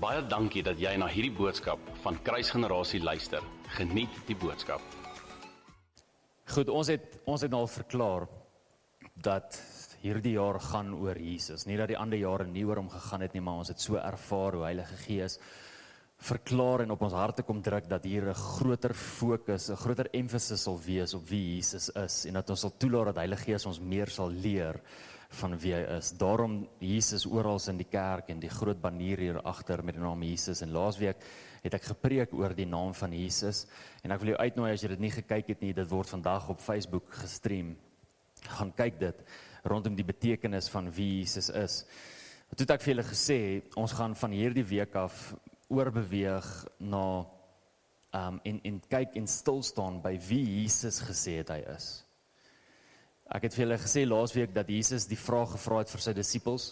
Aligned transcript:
Baie 0.00 0.22
dankie 0.24 0.62
dat 0.64 0.78
jy 0.80 0.94
na 0.96 1.04
hierdie 1.12 1.34
boodskap 1.36 1.80
van 2.00 2.16
Kruisgenerasie 2.24 3.02
luister. 3.04 3.44
Geniet 3.76 4.14
die 4.24 4.36
boodskap. 4.40 4.80
Goed, 6.54 6.70
ons 6.72 6.88
het 6.88 7.18
ons 7.28 7.44
het 7.44 7.52
nou 7.52 7.60
al 7.66 7.68
verklaar 7.68 8.24
dat 9.20 9.58
hierdie 10.00 10.38
jaar 10.38 10.56
gaan 10.70 10.94
oor 10.96 11.20
Jesus. 11.20 11.66
Nie 11.68 11.76
dat 11.76 11.92
die 11.92 11.98
ander 12.00 12.16
jare 12.16 12.46
nie 12.48 12.64
oor 12.64 12.80
hom 12.80 12.88
gegaan 12.88 13.26
het 13.26 13.36
nie, 13.36 13.44
maar 13.44 13.60
ons 13.60 13.74
het 13.74 13.84
so 13.84 14.00
ervaar 14.00 14.56
hoe 14.56 14.64
Heilige 14.70 14.96
Gees 15.02 15.36
verklaar 16.30 16.86
en 16.86 16.96
op 16.96 17.04
ons 17.04 17.16
harte 17.16 17.44
kom 17.44 17.60
druk 17.64 17.84
dat 17.88 18.04
hier 18.04 18.24
'n 18.24 18.34
groter 18.34 18.94
fokus, 18.94 19.68
'n 19.68 19.76
groter 19.76 20.08
emphasis 20.14 20.62
sal 20.62 20.80
wees 20.80 21.12
op 21.14 21.28
wie 21.28 21.56
Jesus 21.56 21.90
is 21.90 22.24
en 22.24 22.34
dat 22.34 22.50
ons 22.50 22.60
sal 22.60 22.72
toelaat 22.78 23.12
dat 23.12 23.16
Heilige 23.16 23.52
Gees 23.52 23.66
ons 23.66 23.80
meer 23.80 24.08
sal 24.08 24.30
leer 24.30 24.80
van 25.38 25.54
wie 25.62 25.72
hy 25.74 25.82
is. 25.96 26.10
Daarom 26.18 26.64
Jesus 26.82 27.26
oral 27.26 27.60
in 27.70 27.78
die 27.78 27.88
kerk 27.88 28.32
en 28.32 28.40
die 28.42 28.50
groot 28.50 28.80
banier 28.82 29.18
hier 29.22 29.38
agter 29.46 29.84
met 29.84 29.94
die 29.94 30.02
naam 30.02 30.22
Jesus 30.26 30.62
en 30.64 30.72
laasweek 30.74 31.22
het 31.62 31.76
ek 31.76 31.90
gepreek 31.92 32.34
oor 32.34 32.54
die 32.56 32.66
naam 32.66 32.94
van 32.96 33.14
Jesus 33.14 33.66
en 34.02 34.10
ek 34.10 34.22
wil 34.22 34.32
jou 34.32 34.40
uitnooi 34.40 34.72
as 34.72 34.82
jy 34.82 34.90
dit 34.94 35.04
nie 35.04 35.12
gekyk 35.14 35.52
het 35.54 35.62
nie, 35.62 35.72
dit 35.76 35.90
word 35.90 36.10
vandag 36.10 36.48
op 36.50 36.62
Facebook 36.64 37.12
gestream. 37.20 37.76
Gaan 38.58 38.74
kyk 38.74 38.98
dit 38.98 39.22
rondom 39.70 39.94
die 39.94 40.06
betekenis 40.06 40.70
van 40.72 40.88
wie 40.96 41.20
Jesus 41.20 41.50
is. 41.52 41.82
Toe 42.50 42.64
het 42.64 42.74
ek 42.74 42.82
vir 42.82 42.94
julle 42.94 43.06
gesê, 43.06 43.40
ons 43.78 43.92
gaan 43.94 44.16
van 44.18 44.32
hierdie 44.34 44.66
week 44.66 44.96
af 44.98 45.30
oorbeweeg 45.70 46.48
na 46.82 47.04
um 48.18 48.40
en 48.42 48.56
en 48.66 48.80
kyk 48.90 49.14
en 49.20 49.28
stil 49.30 49.60
staan 49.62 50.00
by 50.02 50.16
wie 50.26 50.42
Jesus 50.62 50.98
gesê 51.06 51.38
het 51.44 51.52
hy 51.54 51.60
is. 51.76 52.00
Ek 53.30 53.44
het 53.46 53.54
vir 53.54 53.62
julle 53.62 53.78
gesê 53.78 54.02
laasweek 54.08 54.54
dat 54.54 54.70
Jesus 54.72 55.04
die 55.06 55.18
vraag 55.18 55.52
gevra 55.54 55.84
het 55.84 55.90
vir 55.92 56.02
sy 56.02 56.14
disippels, 56.16 56.64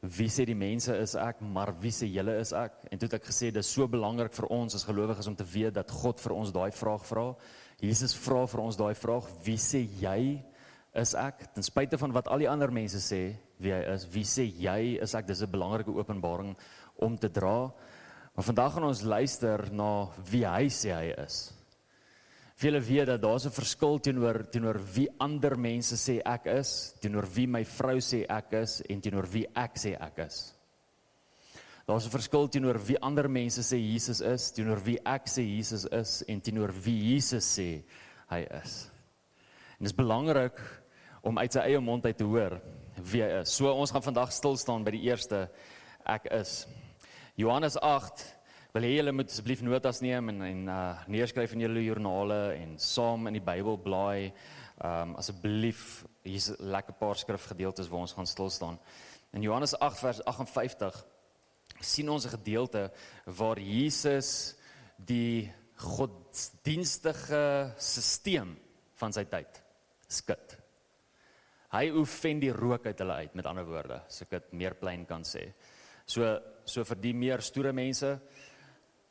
wie 0.00 0.30
sê 0.32 0.46
die 0.48 0.56
mense 0.58 0.94
is 0.96 1.12
ek, 1.14 1.42
maar 1.44 1.70
wie 1.78 1.92
sê 1.94 2.08
julle 2.10 2.34
is 2.40 2.50
ek? 2.56 2.80
En 2.90 2.98
toe 2.98 3.06
het 3.06 3.18
ek 3.20 3.28
gesê 3.28 3.50
dis 3.54 3.68
so 3.76 3.86
belangrik 3.86 4.32
vir 4.34 4.48
ons 4.50 4.74
as 4.74 4.86
gelowiges 4.88 5.28
om 5.30 5.36
te 5.38 5.46
weet 5.46 5.76
dat 5.76 5.92
God 5.92 6.18
vir 6.18 6.34
ons 6.34 6.54
daai 6.56 6.72
vraag 6.74 7.04
vra. 7.06 7.26
Jesus 7.84 8.16
vra 8.24 8.42
vir 8.50 8.62
ons 8.64 8.80
daai 8.80 8.94
vraag, 8.98 9.28
wie 9.44 9.58
sê 9.60 9.84
jy 10.00 10.40
is 10.98 11.14
ek? 11.14 11.46
Ten 11.54 11.62
spyte 11.62 12.00
van 12.00 12.16
wat 12.16 12.32
al 12.32 12.42
die 12.42 12.50
ander 12.50 12.74
mense 12.74 12.98
sê 13.04 13.22
wie 13.60 13.76
hy 13.76 13.84
is, 13.92 14.08
wie 14.10 14.26
sê 14.26 14.48
jy 14.48 14.96
is 15.04 15.14
ek? 15.14 15.28
Dis 15.28 15.42
'n 15.44 15.52
belangrike 15.52 15.94
openbaring 15.94 16.56
om 16.96 17.16
te 17.16 17.28
dra. 17.28 17.70
Maar 18.34 18.44
vandag 18.44 18.72
gaan 18.72 18.88
ons 18.88 19.02
luister 19.02 19.68
na 19.70 20.08
wie 20.30 20.46
hy 20.46 20.66
sê 20.66 20.90
hy 20.90 21.14
is. 21.22 21.59
Vele 22.60 22.80
weet 22.80 23.06
dat 23.06 23.22
daar 23.22 23.40
'n 23.40 23.50
verskil 23.50 23.98
teenoor 24.00 24.48
teenoor 24.50 24.78
wie 24.94 25.08
ander 25.18 25.58
mense 25.58 25.96
sê 25.96 26.20
ek 26.24 26.46
is, 26.46 26.94
teenoor 27.00 27.26
wie 27.34 27.46
my 27.46 27.64
vrou 27.64 27.96
sê 28.00 28.26
ek 28.28 28.52
is 28.52 28.82
en 28.82 29.00
teenoor 29.00 29.26
wie 29.32 29.46
ek 29.54 29.78
sê 29.78 29.96
ek 30.00 30.18
is. 30.18 30.54
Daar's 31.86 32.04
'n 32.04 32.10
verskil 32.10 32.48
teenoor 32.48 32.78
wie 32.86 33.00
ander 33.00 33.30
mense 33.30 33.62
sê 33.62 33.78
Jesus 33.78 34.20
is, 34.20 34.50
teenoor 34.52 34.84
wie 34.84 34.98
ek 35.06 35.26
sê 35.26 35.42
Jesus 35.42 35.86
is 35.90 36.22
en 36.28 36.40
teenoor 36.40 36.72
wie 36.84 37.12
Jesus 37.12 37.58
sê 37.58 37.82
hy 38.28 38.46
is. 38.62 38.90
En 39.78 39.84
dit 39.84 39.86
is 39.86 39.96
belangrik 39.96 40.60
om 41.22 41.38
uit 41.38 41.52
sy 41.52 41.60
eie 41.60 41.80
mond 41.80 42.04
uit 42.04 42.16
te 42.16 42.24
hoor 42.24 42.60
wie 42.96 43.22
hy 43.22 43.40
is. 43.40 43.48
So 43.48 43.72
ons 43.72 43.90
gaan 43.90 44.02
vandag 44.02 44.32
stil 44.32 44.56
staan 44.56 44.84
by 44.84 44.90
die 44.90 45.08
eerste 45.08 45.48
ek 46.04 46.26
is. 46.30 46.66
Johannes 47.36 47.76
8 47.76 48.39
wil 48.74 48.86
hê 48.86 48.90
julle 48.94 49.12
moet 49.12 49.30
asseblief 49.30 49.62
notas 49.66 49.98
neem 50.04 50.30
en 50.30 50.42
en 50.46 50.60
uh, 50.70 51.04
neerskryf 51.10 51.56
in 51.56 51.64
julle 51.64 51.82
joernale 51.82 52.40
en 52.54 52.76
saam 52.78 53.26
in 53.26 53.38
die 53.40 53.44
Bybel 53.44 53.78
blaai. 53.82 54.32
Um 54.80 55.16
asseblief 55.20 56.04
hier's 56.24 56.48
'n 56.50 56.70
lekker 56.72 56.94
paar 56.96 57.16
skrifgedeeltes 57.16 57.88
waar 57.88 58.00
ons 58.06 58.12
gaan 58.12 58.26
stil 58.26 58.50
staan. 58.50 58.78
In 59.32 59.42
Johannes 59.42 59.74
8 59.74 59.98
vers 59.98 60.24
58 60.24 61.04
sien 61.80 62.08
ons 62.08 62.24
'n 62.24 62.36
gedeelte 62.38 62.92
waar 63.26 63.58
Jesus 63.58 64.56
die 64.96 65.52
godsdienstige 65.76 67.72
stelsel 67.76 68.56
van 68.94 69.12
sy 69.12 69.24
tyd 69.24 69.62
skud. 70.08 70.56
Hy 71.72 71.90
oefen 71.90 72.40
die 72.40 72.52
rook 72.52 72.86
uit 72.86 72.98
hulle 72.98 73.12
uit 73.12 73.34
met 73.34 73.46
ander 73.46 73.64
woorde, 73.64 74.02
as 74.06 74.22
ek 74.22 74.30
dit 74.30 74.52
meer 74.52 74.74
plain 74.74 75.06
kan 75.06 75.22
sê. 75.22 75.52
So 76.06 76.38
so 76.64 76.84
vir 76.84 76.96
die 76.96 77.14
meer 77.14 77.40
stoere 77.42 77.72
mense, 77.72 78.20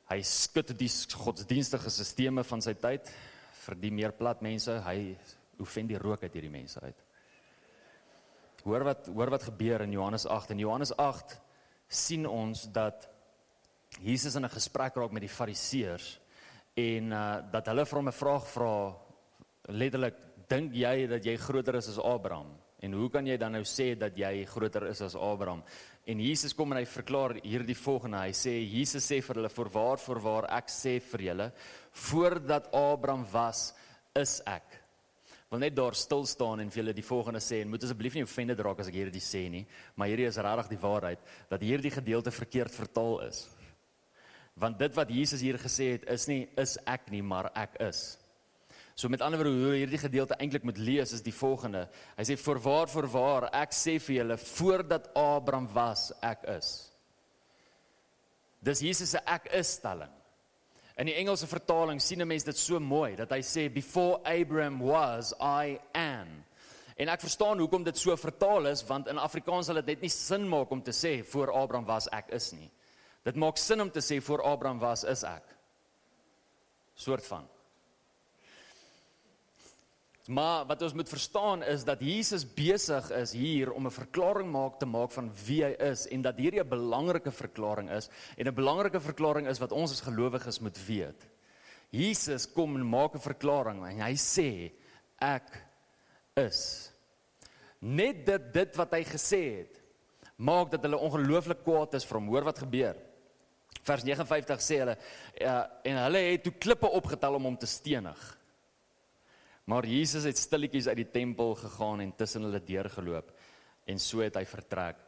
hy 0.09 0.21
skud 0.25 0.73
die 0.77 0.89
godsdienstige 0.89 1.91
sisteme 1.93 2.43
van 2.43 2.61
sy 2.61 2.73
tyd. 2.73 3.09
Vir 3.65 3.75
die 3.77 3.91
meer 3.93 4.15
plat 4.17 4.41
mense, 4.41 4.79
hy 4.85 5.15
oefen 5.59 5.89
die 5.89 5.99
rook 5.99 6.23
uit 6.23 6.33
hierdie 6.33 6.51
mense 6.51 6.81
uit. 6.81 7.05
Hoor 8.63 8.87
wat 8.89 9.07
hoor 9.07 9.31
wat 9.31 9.45
gebeur 9.47 9.83
in 9.85 9.93
Johannes 9.95 10.25
8 10.27 10.55
en 10.55 10.63
Johannes 10.63 10.91
8 10.97 11.37
sien 11.87 12.25
ons 12.27 12.65
dat 12.73 13.07
Jesus 14.03 14.35
in 14.35 14.45
'n 14.45 14.49
gesprek 14.49 14.95
raak 14.95 15.11
met 15.11 15.21
die 15.21 15.35
Fariseërs 15.35 16.19
en 16.75 17.11
uh 17.11 17.51
dat 17.51 17.67
hulle 17.67 17.85
vir 17.85 17.97
hom 17.97 18.07
'n 18.07 18.21
vraag 18.21 18.47
vra 18.47 18.95
letterlik 19.67 20.15
dink 20.47 20.73
jy 20.73 21.07
dat 21.07 21.25
jy 21.25 21.37
groter 21.37 21.75
is 21.75 21.89
as 21.89 21.99
Abraham 21.99 22.58
en 22.79 22.93
hoe 22.95 23.09
kan 23.11 23.27
jy 23.27 23.37
dan 23.37 23.57
nou 23.57 23.63
sê 23.67 23.91
dat 23.99 24.17
jy 24.17 24.45
groter 24.47 24.87
is 24.87 25.01
as 25.01 25.15
Abraham 25.15 25.63
En 26.09 26.17
Jesus 26.17 26.55
kom 26.57 26.71
en 26.73 26.79
hy 26.79 26.87
verklaar 26.89 27.35
hierdie 27.43 27.77
volgende. 27.77 28.17
Hy 28.23 28.33
sê 28.33 28.55
Jesus 28.65 29.05
sê 29.05 29.19
vir 29.21 29.37
hulle 29.37 29.51
voorwaar 29.53 29.99
voorwaar 30.01 30.47
ek 30.57 30.71
sê 30.73 30.95
vir 31.11 31.27
julle 31.27 31.45
voordat 32.07 32.69
Abraham 32.73 33.27
was 33.29 33.67
is 34.17 34.39
ek. 34.49 34.79
Wil 35.51 35.61
net 35.61 35.75
daar 35.77 35.93
stil 35.97 36.25
staan 36.29 36.63
en 36.63 36.71
vir 36.73 36.81
julle 36.81 36.95
die 36.97 37.05
volgende 37.05 37.41
sê 37.45 37.61
en 37.61 37.69
moet 37.69 37.85
asseblief 37.85 38.17
nie 38.17 38.25
offended 38.25 38.61
raak 38.65 38.81
as 38.81 38.89
ek 38.89 38.97
hierdie 38.97 39.21
sê 39.21 39.43
nie, 39.53 39.63
maar 39.93 40.09
hierdie 40.09 40.25
is 40.29 40.37
regtig 40.41 40.73
die 40.73 40.81
waarheid 40.81 41.29
dat 41.49 41.65
hierdie 41.65 41.93
gedeelte 41.93 42.33
verkeerd 42.33 42.73
vertaal 42.73 43.19
is. 43.27 43.45
Want 44.57 44.81
dit 44.81 44.97
wat 44.97 45.13
Jesus 45.13 45.45
hier 45.45 45.61
gesê 45.61 45.91
het 45.97 46.09
is 46.09 46.25
nie 46.29 46.41
is 46.57 46.77
ek 46.89 47.09
nie, 47.13 47.21
maar 47.21 47.51
ek 47.53 47.77
is. 47.85 48.18
So 48.99 49.07
met 49.07 49.21
ander 49.23 49.39
woorde 49.39 49.63
hoe 49.63 49.77
hierdie 49.77 50.01
gedeelte 50.01 50.35
eintlik 50.43 50.65
moet 50.67 50.77
lees 50.77 51.13
is 51.15 51.23
die 51.23 51.31
volgende. 51.31 51.85
Hy 52.17 52.23
sê 52.27 52.35
voorwaar 52.35 52.89
voorwaar 52.91 53.45
ek 53.55 53.71
sê 53.71 53.93
vir 54.03 54.17
julle 54.17 54.35
voordat 54.41 55.05
Abraham 55.15 55.69
was 55.71 56.09
ek 56.19 56.43
is. 56.57 56.71
Dis 58.59 58.81
Jesus 58.83 59.13
se 59.15 59.21
ek 59.23 59.47
is 59.55 59.71
stelling. 59.77 60.11
In 60.99 61.07
die 61.07 61.15
Engelse 61.15 61.47
vertaling 61.47 62.01
sien 62.03 62.19
'n 62.21 62.27
mens 62.27 62.43
dit 62.43 62.57
so 62.57 62.79
mooi 62.79 63.15
dat 63.15 63.31
hy 63.31 63.39
sê 63.39 63.69
before 63.73 64.19
Abraham 64.25 64.79
was 64.79 65.31
I 65.39 65.79
am. 65.93 66.43
En 66.97 67.07
ek 67.07 67.21
verstaan 67.21 67.59
hoekom 67.59 67.83
dit 67.83 67.97
so 67.97 68.15
vertaal 68.17 68.67
is 68.67 68.83
want 68.83 69.07
in 69.07 69.17
Afrikaans 69.17 69.67
sal 69.67 69.75
dit 69.75 69.85
net 69.85 70.01
nie 70.01 70.09
sin 70.09 70.49
maak 70.49 70.71
om 70.71 70.81
te 70.81 70.91
sê 70.91 71.23
voor 71.23 71.53
Abraham 71.53 71.85
was 71.85 72.09
ek 72.11 72.33
is 72.33 72.51
nie. 72.51 72.69
Dit 73.23 73.35
maak 73.35 73.57
sin 73.57 73.81
om 73.81 73.91
te 73.91 74.01
sê 74.01 74.21
voor 74.21 74.43
Abraham 74.43 74.79
was 74.79 75.03
is 75.03 75.23
ek. 75.23 75.55
Soort 76.95 77.25
van. 77.25 77.47
Maar 80.29 80.65
wat 80.69 80.81
ons 80.85 80.93
moet 80.93 81.09
verstaan 81.09 81.63
is 81.65 81.83
dat 81.83 82.03
Jesus 82.05 82.43
besig 82.53 83.07
is 83.17 83.31
hier 83.33 83.71
om 83.73 83.87
'n 83.87 83.91
verklaring 83.91 84.51
maak 84.51 84.77
te 84.77 84.85
maak 84.85 85.11
van 85.11 85.31
wie 85.45 85.63
hy 85.63 85.71
is 85.89 86.07
en 86.07 86.21
dat 86.21 86.37
hierdie 86.37 86.61
'n 86.61 86.69
belangrike 86.69 87.31
verklaring 87.31 87.89
is 87.89 88.09
en 88.37 88.47
'n 88.47 88.53
belangrike 88.53 88.99
verklaring 88.99 89.47
is 89.47 89.59
wat 89.59 89.71
ons 89.71 89.91
as 89.91 90.01
gelowiges 90.01 90.59
moet 90.59 90.85
weet. 90.85 91.25
Jesus 91.89 92.51
kom 92.51 92.75
en 92.75 92.89
maak 92.89 93.15
'n 93.15 93.19
verklaring 93.19 93.85
en 93.85 93.99
hy 93.99 94.13
sê 94.13 94.71
ek 95.17 95.65
is. 96.35 96.91
Net 97.79 98.25
dit 98.25 98.53
dit 98.53 98.75
wat 98.75 98.91
hy 98.91 99.03
gesê 99.03 99.57
het 99.57 99.81
maak 100.35 100.71
dat 100.71 100.81
hulle 100.81 100.97
ongelooflik 100.97 101.63
kwaad 101.63 101.93
is 101.93 102.05
vir 102.05 102.17
hom. 102.17 102.27
Hoor 102.27 102.43
wat 102.43 102.59
gebeur. 102.59 102.95
Vers 103.81 104.03
59 104.03 104.61
sê 104.61 104.77
hulle 104.77 104.97
ja, 105.33 105.71
en 105.83 105.97
hulle 105.97 106.17
het 106.17 106.43
toe 106.43 106.53
klippe 106.53 106.87
opgetel 106.87 107.33
om 107.33 107.43
hom 107.43 107.57
te 107.57 107.65
stenig. 107.65 108.38
Maar 109.69 109.85
Jesus 109.85 110.25
het 110.25 110.37
stilletjies 110.37 110.87
uit 110.89 111.03
die 111.03 111.11
tempel 111.13 111.53
gegaan 111.59 112.01
en 112.01 112.13
tussen 112.17 112.47
hulle 112.47 112.61
deurgeloop 112.65 113.29
en 113.89 113.99
so 114.01 114.23
het 114.23 114.37
hy 114.39 114.45
vertrek. 114.49 115.01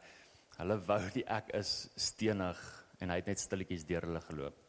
Hulle 0.60 0.76
wou 0.86 1.00
die 1.14 1.24
ek 1.26 1.50
is 1.58 1.72
stenig 1.98 2.60
en 3.02 3.10
hy 3.10 3.18
het 3.18 3.30
net 3.32 3.42
stilletjies 3.42 3.86
deur 3.88 4.06
hulle 4.06 4.22
geloop. 4.28 4.60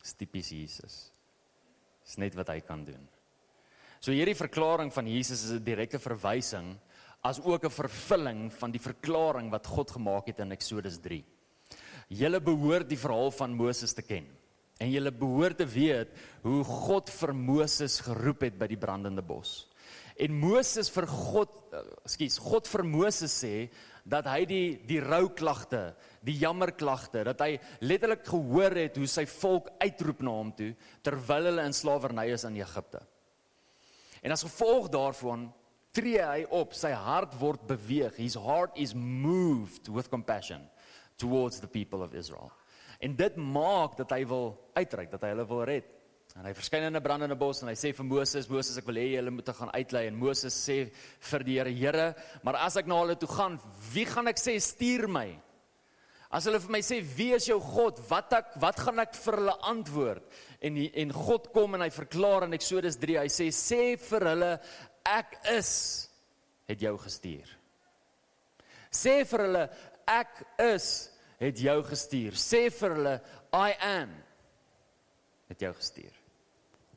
Dis 0.00 0.16
tipies 0.16 0.52
Jesus. 0.56 0.96
Dis 2.00 2.16
net 2.22 2.38
wat 2.38 2.48
hy 2.54 2.62
kan 2.64 2.84
doen. 2.86 3.04
So 4.00 4.14
hierdie 4.16 4.38
verklaring 4.38 4.90
van 4.94 5.06
Jesus 5.06 5.44
is 5.44 5.52
'n 5.52 5.64
direkte 5.64 5.98
verwysing 5.98 6.72
as 7.22 7.40
ook 7.40 7.64
'n 7.64 7.70
vervulling 7.70 8.52
van 8.52 8.72
die 8.72 8.80
verklaring 8.80 9.50
wat 9.50 9.66
God 9.66 9.90
gemaak 9.90 10.26
het 10.26 10.40
in 10.40 10.52
Eksodus 10.52 10.98
3. 10.98 11.24
Julle 12.08 12.40
behoort 12.40 12.88
die 12.88 12.98
verhaal 12.98 13.30
van 13.30 13.54
Moses 13.54 13.92
te 13.92 14.02
ken. 14.02 14.26
En 14.82 14.90
jy 14.90 15.12
behoort 15.14 15.60
te 15.62 15.66
weet 15.68 16.14
hoe 16.42 16.62
God 16.66 17.10
vir 17.14 17.32
Moses 17.38 18.00
geroep 18.02 18.48
het 18.48 18.58
by 18.58 18.66
die 18.72 18.80
brandende 18.80 19.22
bos. 19.22 19.68
En 20.18 20.34
Moses 20.36 20.90
vir 20.92 21.06
God, 21.08 21.52
eh, 21.72 21.82
ekskuus, 22.04 22.38
God 22.42 22.66
vir 22.68 22.82
Moses 22.84 23.32
sê 23.32 23.70
dat 24.04 24.26
hy 24.26 24.44
die 24.44 24.66
die 24.86 25.00
rouklagte, 25.00 25.94
die 26.22 26.36
jammerklagte, 26.38 27.24
dat 27.24 27.40
hy 27.40 27.58
letterlik 27.80 28.26
gehoor 28.26 28.74
het 28.76 28.96
hoe 28.96 29.06
sy 29.06 29.24
volk 29.24 29.70
uitroep 29.80 30.22
na 30.22 30.30
hom 30.30 30.52
toe 30.52 30.74
terwyl 31.02 31.48
hulle 31.50 31.64
in 31.64 31.72
slawerny 31.72 32.26
is 32.32 32.44
in 32.44 32.56
Egipte. 32.56 33.00
En 34.22 34.32
as 34.32 34.42
gevolg 34.42 34.90
daarvan 34.90 35.52
tree 35.92 36.20
hy 36.22 36.44
op, 36.50 36.74
sy 36.74 36.90
hart 36.90 37.34
word 37.40 37.66
beweeg. 37.66 38.16
His 38.16 38.34
heart 38.34 38.76
is 38.76 38.94
moved 38.94 39.88
with 39.88 40.10
compassion 40.10 40.68
towards 41.18 41.60
the 41.60 41.68
people 41.68 42.02
of 42.02 42.14
Israel. 42.14 42.50
En 43.02 43.16
dit 43.18 43.36
maak 43.36 43.96
dat 43.98 44.14
hy 44.14 44.22
wil 44.30 44.52
uitreik, 44.78 45.10
dat 45.10 45.24
hy 45.26 45.32
hulle 45.34 45.46
wil 45.50 45.64
red. 45.66 45.88
En 46.38 46.46
hy 46.46 46.52
verskyn 46.56 46.86
in 46.86 46.96
'n 46.96 47.02
brandende 47.02 47.36
bos 47.36 47.60
en 47.62 47.68
hy 47.68 47.74
sê 47.74 47.92
vir 47.92 48.04
Moses, 48.06 48.48
Moses, 48.48 48.78
ek 48.78 48.86
wil 48.86 48.96
hê 48.96 49.16
julle 49.16 49.30
moet 49.30 49.48
gaan 49.48 49.72
uitlei 49.74 50.06
en 50.06 50.16
Moses 50.16 50.54
sê 50.54 50.90
vir 51.20 51.44
die 51.44 51.58
Here, 51.58 51.70
Here, 51.70 52.14
maar 52.42 52.56
as 52.56 52.76
ek 52.76 52.86
na 52.86 53.00
hulle 53.00 53.16
toe 53.16 53.28
gaan, 53.28 53.60
wie 53.92 54.06
gaan 54.06 54.28
ek 54.28 54.38
sê 54.38 54.56
stuur 54.60 55.08
my? 55.08 55.38
As 56.32 56.46
hulle 56.46 56.60
vir 56.60 56.70
my 56.70 56.80
sê, 56.80 57.02
"Wie 57.02 57.34
is 57.34 57.46
jou 57.46 57.60
God?" 57.60 58.00
Wat 58.08 58.32
ek 58.32 58.54
wat 58.56 58.76
gaan 58.76 58.98
ek 59.00 59.14
vir 59.14 59.36
hulle 59.36 59.58
antwoord? 59.60 60.22
En 60.62 60.76
en 60.76 61.12
God 61.12 61.52
kom 61.52 61.74
en 61.74 61.80
hy 61.82 61.90
verklaar 61.90 62.44
in 62.44 62.52
Eksodus 62.52 62.96
3, 62.96 63.18
hy 63.18 63.28
sê, 63.28 63.48
"Sê 63.52 63.98
vir 63.98 64.20
hulle, 64.20 64.60
ek 65.04 65.38
is 65.50 66.08
het 66.66 66.80
jou 66.80 66.96
gestuur." 66.96 67.46
Sê 68.90 69.26
vir 69.26 69.38
hulle, 69.38 69.70
"Ek 70.08 70.46
is 70.58 71.11
het 71.42 71.60
jou 71.60 71.78
gestuur." 71.90 72.38
Sê 72.38 72.70
vir 72.70 72.96
hulle, 72.96 73.20
"I 73.52 73.76
am 73.80 74.16
het 75.50 75.60
jou 75.60 75.74
gestuur." 75.74 76.22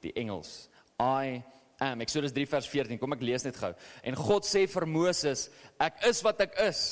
die 0.06 0.14
Engels. 0.22 0.68
I 1.02 1.42
am. 1.84 2.04
Eksodus 2.06 2.34
3 2.36 2.46
vers 2.50 2.70
14. 2.70 3.00
Kom 3.02 3.16
ek 3.16 3.26
lees 3.26 3.46
net 3.48 3.58
gou. 3.60 3.74
En 4.06 4.18
God 4.20 4.48
sê 4.48 4.66
vir 4.72 4.88
Moses, 4.90 5.48
ek 5.82 6.06
is 6.10 6.22
wat 6.26 6.46
ek 6.46 6.60
is. 6.68 6.84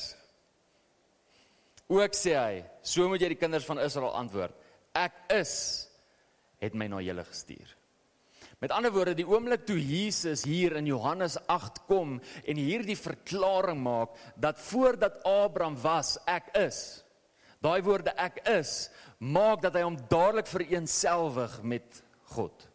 Ook 1.92 2.18
sê 2.18 2.36
hy, 2.40 2.64
so 2.86 3.08
moet 3.12 3.24
jy 3.24 3.34
die 3.36 3.40
kinders 3.40 3.68
van 3.68 3.82
Israel 3.84 4.16
antwoord. 4.18 4.56
Ek 4.98 5.16
is 5.36 5.54
het 6.64 6.76
my 6.80 6.88
na 6.90 7.02
julle 7.04 7.26
gestuur. 7.28 7.72
Met 8.64 8.72
ander 8.72 8.94
woorde, 8.96 9.18
die 9.18 9.28
oomblik 9.28 9.66
toe 9.68 9.76
Jesus 9.76 10.46
hier 10.48 10.78
in 10.80 10.88
Johannes 10.88 11.36
8 11.52 11.82
kom 11.90 12.16
en 12.48 12.62
hierdie 12.62 12.96
verklaring 12.96 13.82
maak 13.84 14.14
dat 14.40 14.62
voordat 14.70 15.20
Abraham 15.28 15.76
was, 15.84 16.16
ek 16.32 16.54
is. 16.62 17.03
Daai 17.64 17.80
woorde 17.86 18.12
ek 18.20 18.42
is 18.52 18.90
maak 19.24 19.62
dat 19.64 19.78
hy 19.78 19.86
hom 19.86 19.98
dadelik 20.12 20.50
vereenselwig 20.52 21.62
met 21.64 22.04
God. 22.36 22.68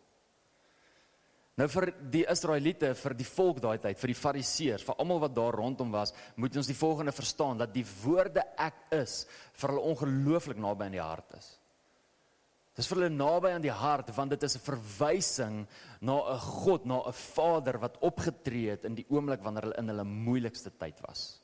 Nou 1.58 1.66
vir 1.72 1.88
die 2.12 2.22
Israeliete, 2.30 2.92
vir 2.94 3.14
die 3.18 3.26
volk 3.26 3.58
daai 3.60 3.80
tyd, 3.82 3.98
vir 3.98 4.12
die 4.12 4.20
Fariseërs, 4.20 4.84
vir 4.86 5.00
almal 5.02 5.24
wat 5.24 5.34
daar 5.34 5.56
rondom 5.58 5.90
was, 5.90 6.12
moet 6.38 6.54
ons 6.56 6.70
die 6.70 6.76
volgende 6.78 7.12
verstaan 7.12 7.58
dat 7.58 7.72
die 7.74 7.82
woorde 8.04 8.44
ek 8.62 8.84
is 8.94 9.24
vir 9.58 9.74
hulle 9.74 9.88
ongelooflik 9.90 10.60
naby 10.62 10.86
aan 10.86 10.94
die 10.94 11.02
hart 11.02 11.34
is. 11.40 11.48
Dit 12.78 12.84
is 12.84 12.92
vir 12.92 13.00
hulle 13.00 13.10
naby 13.10 13.50
aan 13.56 13.64
die 13.64 13.74
hart 13.74 14.12
want 14.14 14.30
dit 14.30 14.46
is 14.46 14.54
'n 14.54 14.66
verwysing 14.70 15.66
na 16.00 16.14
'n 16.14 16.38
God, 16.38 16.86
na 16.86 17.02
'n 17.02 17.12
Vader 17.12 17.78
wat 17.78 17.98
opgetree 18.00 18.70
het 18.70 18.84
in 18.84 18.94
die 18.94 19.06
oomblik 19.10 19.42
wanneer 19.42 19.62
hulle 19.62 19.78
in 19.78 19.88
hulle 19.88 20.04
moeilikste 20.04 20.70
tyd 20.70 21.00
was. 21.08 21.42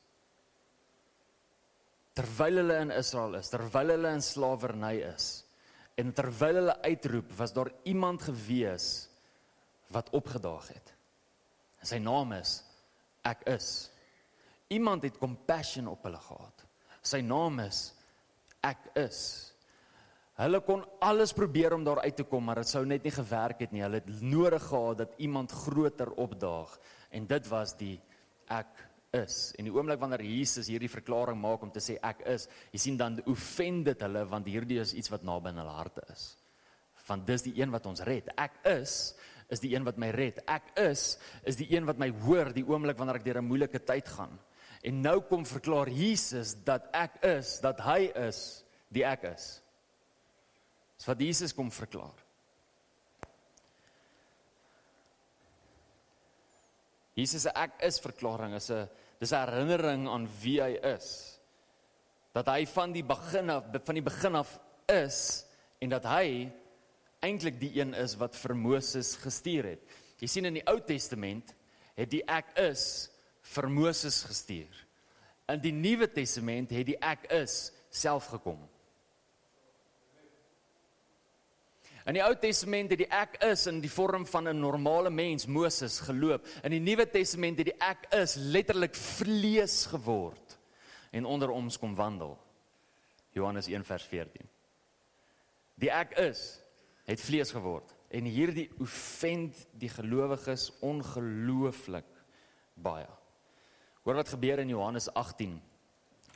Terwyl 2.14 2.60
hulle 2.62 2.76
in 2.84 2.92
Israel 2.94 3.34
is, 3.40 3.50
terwyl 3.50 3.90
hulle 3.96 4.12
in 4.14 4.22
slawerny 4.22 5.00
is 5.08 5.30
en 5.98 6.12
terwyl 6.14 6.60
hulle 6.60 6.74
uitroep, 6.82 7.32
was 7.38 7.52
daar 7.54 7.70
iemand 7.86 8.22
gewees 8.22 9.08
wat 9.94 10.10
opgedaag 10.14 10.68
het. 10.74 10.94
Sy 11.84 12.00
naam 12.02 12.32
is 12.34 12.62
ek 13.24 13.44
is. 13.48 13.68
Iemand 14.74 15.04
het 15.06 15.18
compassion 15.20 15.88
op 15.88 16.02
hulle 16.04 16.20
gehad. 16.20 16.64
Sy 17.04 17.20
naam 17.24 17.60
is 17.64 17.92
ek 18.64 18.90
is. 18.98 19.20
Hulle 20.40 20.58
kon 20.66 20.82
alles 21.04 21.32
probeer 21.36 21.76
om 21.76 21.84
daar 21.86 22.02
uit 22.02 22.16
te 22.18 22.24
kom, 22.26 22.42
maar 22.42 22.62
dit 22.62 22.70
sou 22.70 22.82
net 22.88 23.04
nie 23.06 23.14
gewerk 23.14 23.60
het 23.62 23.74
nie. 23.74 23.84
Hulle 23.84 24.00
het 24.00 24.22
nodig 24.24 24.64
gehad 24.66 25.04
dat 25.04 25.14
iemand 25.22 25.54
groter 25.54 26.10
opdaag 26.18 26.74
en 27.14 27.28
dit 27.30 27.50
was 27.52 27.76
die 27.78 27.94
ek 28.50 28.72
is. 29.14 29.52
En 29.58 29.68
die 29.68 29.74
oomblik 29.74 30.00
wanneer 30.00 30.24
Jesus 30.26 30.70
hierdie 30.70 30.90
verklaring 30.90 31.38
maak 31.40 31.62
om 31.62 31.70
te 31.72 31.82
sê 31.82 31.96
ek 32.02 32.24
is, 32.30 32.48
jy 32.72 32.80
sien 32.82 32.98
dan 33.00 33.20
offend 33.30 33.86
dit 33.90 34.06
hulle 34.06 34.24
want 34.30 34.48
hierdie 34.50 34.80
is 34.82 34.94
iets 34.94 35.12
wat 35.12 35.26
naby 35.26 35.52
in 35.54 35.62
hulle 35.62 35.76
harte 35.76 36.04
is. 36.12 36.34
Want 37.06 37.26
dis 37.28 37.46
die 37.46 37.54
een 37.60 37.72
wat 37.74 37.86
ons 37.86 38.02
red. 38.08 38.30
Ek 38.36 38.60
is 38.74 39.14
is 39.52 39.60
die 39.60 39.74
een 39.74 39.84
wat 39.84 39.98
my 40.00 40.08
red. 40.16 40.40
Ek 40.48 40.72
is 40.80 41.18
is 41.44 41.58
die 41.60 41.68
een 41.74 41.86
wat 41.86 42.00
my 42.00 42.08
hoor 42.24 42.50
die 42.54 42.64
oomblik 42.64 42.98
wanneer 42.98 43.20
ek 43.20 43.26
deur 43.26 43.42
'n 43.42 43.50
moeilike 43.50 43.84
tyd 43.84 44.08
gaan. 44.08 44.38
En 44.82 45.00
nou 45.00 45.20
kom 45.20 45.44
verklaar 45.46 45.88
Jesus 45.88 46.56
dat 46.64 46.88
ek 46.92 47.22
is, 47.22 47.60
dat 47.60 47.80
hy 47.80 48.12
is 48.28 48.64
die 48.92 49.04
ek 49.04 49.24
is. 49.34 49.60
Dis 50.98 51.06
wat 51.06 51.20
Jesus 51.20 51.54
kom 51.54 51.70
verklaar. 51.70 52.24
Jesus 57.14 57.46
se 57.46 57.52
ek 57.54 57.78
is 57.86 58.00
verklaring 58.02 58.54
is 58.58 58.70
'n 58.70 58.88
dis 59.20 59.32
'n 59.32 59.46
herinnering 59.46 60.08
aan 60.08 60.28
wie 60.40 60.60
hy 60.62 60.78
is. 60.96 61.38
Dat 62.32 62.46
hy 62.46 62.66
van 62.66 62.92
die 62.92 63.04
begin 63.04 63.50
af 63.50 63.64
van 63.84 63.94
die 63.94 64.02
begin 64.02 64.34
af 64.34 64.60
is 64.88 65.46
en 65.80 65.88
dat 65.88 66.04
hy 66.04 66.52
eintlik 67.20 67.60
die 67.60 67.80
een 67.80 67.94
is 67.94 68.16
wat 68.16 68.36
vir 68.36 68.54
Moses 68.56 69.16
gestuur 69.16 69.64
het. 69.64 69.80
Jy 70.20 70.26
sien 70.26 70.44
in 70.44 70.54
die 70.54 70.66
Ou 70.66 70.80
Testament 70.80 71.54
het 71.96 72.10
die 72.10 72.22
ek 72.26 72.52
is 72.58 73.10
vir 73.54 73.68
Moses 73.70 74.22
gestuur. 74.24 74.86
In 75.48 75.60
die 75.60 75.72
Nuwe 75.72 76.08
Testament 76.12 76.70
het 76.70 76.86
die 76.86 76.98
ek 77.00 77.26
is 77.30 77.72
self 77.90 78.26
gekom. 78.32 78.60
In 82.04 82.18
die 82.18 82.22
Ou 82.24 82.34
Testament 82.36 82.90
het 82.92 83.00
die 83.00 83.08
ek 83.08 83.38
is 83.46 83.64
in 83.70 83.78
die 83.80 83.90
vorm 83.90 84.26
van 84.28 84.48
'n 84.48 84.60
normale 84.60 85.10
mens 85.10 85.46
Moses 85.46 86.00
geloop. 86.00 86.46
In 86.62 86.70
die 86.70 86.80
Nuwe 86.80 87.06
Testament 87.10 87.58
het 87.58 87.66
die 87.66 87.80
ek 87.80 88.12
is 88.12 88.34
letterlik 88.34 88.94
vlees 88.94 89.86
geword 89.86 90.58
en 91.10 91.24
onder 91.24 91.50
ons 91.50 91.78
kom 91.78 91.94
wandel. 91.94 92.38
Johannes 93.32 93.68
1:14. 93.68 94.48
Die 95.74 95.90
ek 95.90 96.18
is 96.18 96.60
het 97.04 97.20
vlees 97.20 97.50
geword 97.50 97.94
en 98.10 98.24
hierdie 98.24 98.70
offend 98.78 99.66
die 99.72 99.88
gelowiges 99.88 100.72
ongelooflik 100.80 102.04
baie. 102.74 103.08
Hoor 104.02 104.14
wat 104.14 104.28
gebeur 104.28 104.58
in 104.58 104.68
Johannes 104.68 105.08
18 105.14 105.62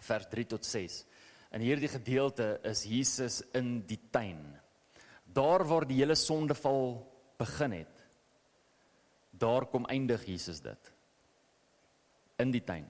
vers 0.00 0.26
3 0.31 0.47
tot 0.47 0.65
6. 0.65 1.05
In 1.53 1.61
hierdie 1.61 1.88
gedeelte 1.88 2.59
is 2.62 2.85
Jesus 2.85 3.43
in 3.53 3.87
die 3.87 4.00
tuin. 4.11 4.57
Daar 5.38 5.64
waar 5.70 5.87
die 5.87 6.00
hele 6.00 6.19
sondeval 6.19 6.99
begin 7.38 7.76
het. 7.79 8.05
Daar 9.31 9.69
kom 9.70 9.87
eindig 9.87 10.26
Jesus 10.26 10.61
dit. 10.64 10.93
In 12.43 12.50
die 12.50 12.64
tuin. 12.64 12.88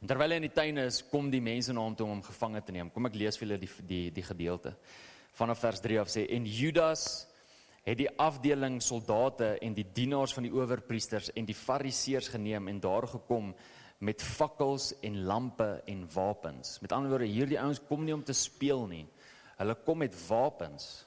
En 0.00 0.06
terwyl 0.06 0.34
hy 0.34 0.38
in 0.38 0.46
die 0.46 0.54
tuin 0.54 0.78
is, 0.84 1.00
kom 1.10 1.32
die 1.32 1.42
mense 1.42 1.74
na 1.74 1.82
hom 1.82 1.96
toe 1.98 2.06
om 2.06 2.18
hom 2.18 2.24
gevange 2.26 2.62
te 2.62 2.74
neem. 2.74 2.92
Kom 2.94 3.08
ek 3.08 3.18
lees 3.18 3.38
vir 3.40 3.48
julle 3.48 3.60
die 3.62 3.70
die 3.90 4.04
die 4.14 4.26
gedeelte 4.26 4.76
vanaf 5.36 5.60
vers 5.60 5.82
3 5.84 6.00
af 6.00 6.08
sê 6.08 6.24
en 6.32 6.46
Judas 6.48 7.26
het 7.86 7.98
die 8.00 8.10
afdeling 8.18 8.80
soldate 8.82 9.56
en 9.62 9.74
die 9.76 9.86
dienaars 9.94 10.34
van 10.34 10.46
die 10.46 10.52
owerpriesters 10.54 11.30
en 11.36 11.46
die 11.46 11.54
fariseërs 11.54 12.32
geneem 12.32 12.70
en 12.72 12.80
daar 12.82 13.06
gekom 13.10 13.52
met 14.02 14.22
fakkels 14.22 14.90
en 15.06 15.22
lampe 15.24 15.68
en 15.88 16.02
wapens. 16.12 16.80
Met 16.82 16.92
ander 16.92 17.12
woorde, 17.12 17.28
hierdie 17.30 17.60
ouens 17.60 17.80
kom 17.88 18.04
nie 18.04 18.12
om 18.12 18.24
te 18.24 18.34
speel 18.36 18.84
nie. 18.90 19.04
Hulle 19.56 19.76
kom 19.86 20.02
met 20.02 20.16
wapens. 20.26 21.05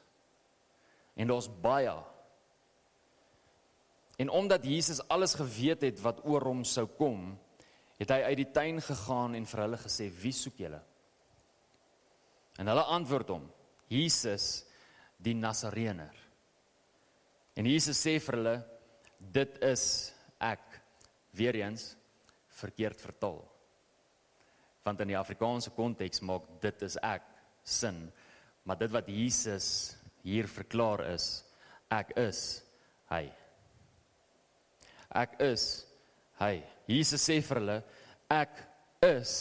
En 1.20 1.28
daar's 1.28 1.50
baie. 1.62 1.94
En 4.20 4.30
omdat 4.30 4.64
Jesus 4.68 5.02
alles 5.08 5.36
geweet 5.36 5.84
het 5.88 6.00
wat 6.04 6.24
oor 6.28 6.48
hom 6.48 6.64
sou 6.68 6.86
kom, 7.00 7.34
het 8.00 8.12
hy 8.16 8.22
uit 8.32 8.40
die 8.40 8.52
tuin 8.56 8.80
gegaan 8.84 9.36
en 9.36 9.48
vir 9.48 9.62
hulle 9.66 9.80
gesê: 9.80 10.08
"Wie 10.22 10.36
soek 10.36 10.64
julle?" 10.64 10.80
En 12.60 12.68
hulle 12.68 12.84
antwoord 12.96 13.30
hom: 13.36 13.46
Jesus 13.88 14.66
die 15.18 15.36
Nasareëner. 15.36 16.16
En 17.60 17.68
Jesus 17.68 18.00
sê 18.00 18.20
vir 18.24 18.38
hulle 18.38 18.58
dit 19.20 19.58
is 19.68 19.86
ek 20.40 20.64
weer 21.36 21.56
eens 21.60 21.96
verkeerd 22.60 23.02
vertaal. 23.02 23.42
Want 24.84 25.02
in 25.04 25.12
die 25.12 25.20
Afrikaanse 25.20 25.74
konteks 25.76 26.24
maak 26.24 26.48
dit 26.64 26.86
is 26.88 26.96
ek 27.04 27.26
sin, 27.64 28.08
maar 28.64 28.80
dit 28.80 28.92
wat 28.92 29.10
Jesus 29.12 29.99
hier 30.30 30.50
verklaar 30.50 31.06
is 31.14 31.30
ek 31.90 32.14
is 32.22 32.42
hy. 33.10 33.26
Ek 35.10 35.40
is 35.42 35.66
hy. 36.40 36.60
Jesus 36.90 37.24
sê 37.26 37.40
vir 37.46 37.62
hulle 37.62 37.80
ek 38.30 38.62
is 39.06 39.34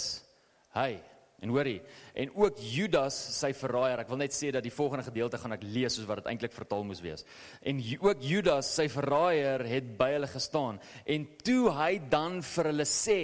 hy. 0.76 0.96
En 1.38 1.52
hoorie, 1.54 1.78
en 2.18 2.32
ook 2.34 2.56
Judas 2.58 3.14
sy 3.36 3.52
verraaier. 3.54 4.00
Ek 4.02 4.08
wil 4.10 4.18
net 4.24 4.34
sê 4.34 4.48
dat 4.50 4.64
die 4.64 4.74
volgende 4.74 5.06
gedeelte 5.06 5.38
gaan 5.38 5.54
ek 5.54 5.66
lees 5.70 5.94
soos 5.94 6.08
wat 6.08 6.24
dit 6.24 6.32
eintlik 6.32 6.56
vertaal 6.56 6.82
moes 6.88 7.02
wees. 7.04 7.22
En 7.62 7.78
ook 7.78 8.24
Judas 8.26 8.72
sy 8.74 8.88
verraaier 8.90 9.62
het 9.70 9.92
by 10.00 10.10
hulle 10.16 10.30
gestaan 10.32 10.80
en 11.06 11.28
toe 11.46 11.70
hy 11.78 11.92
dan 12.10 12.40
vir 12.42 12.72
hulle 12.72 12.88
sê 12.90 13.20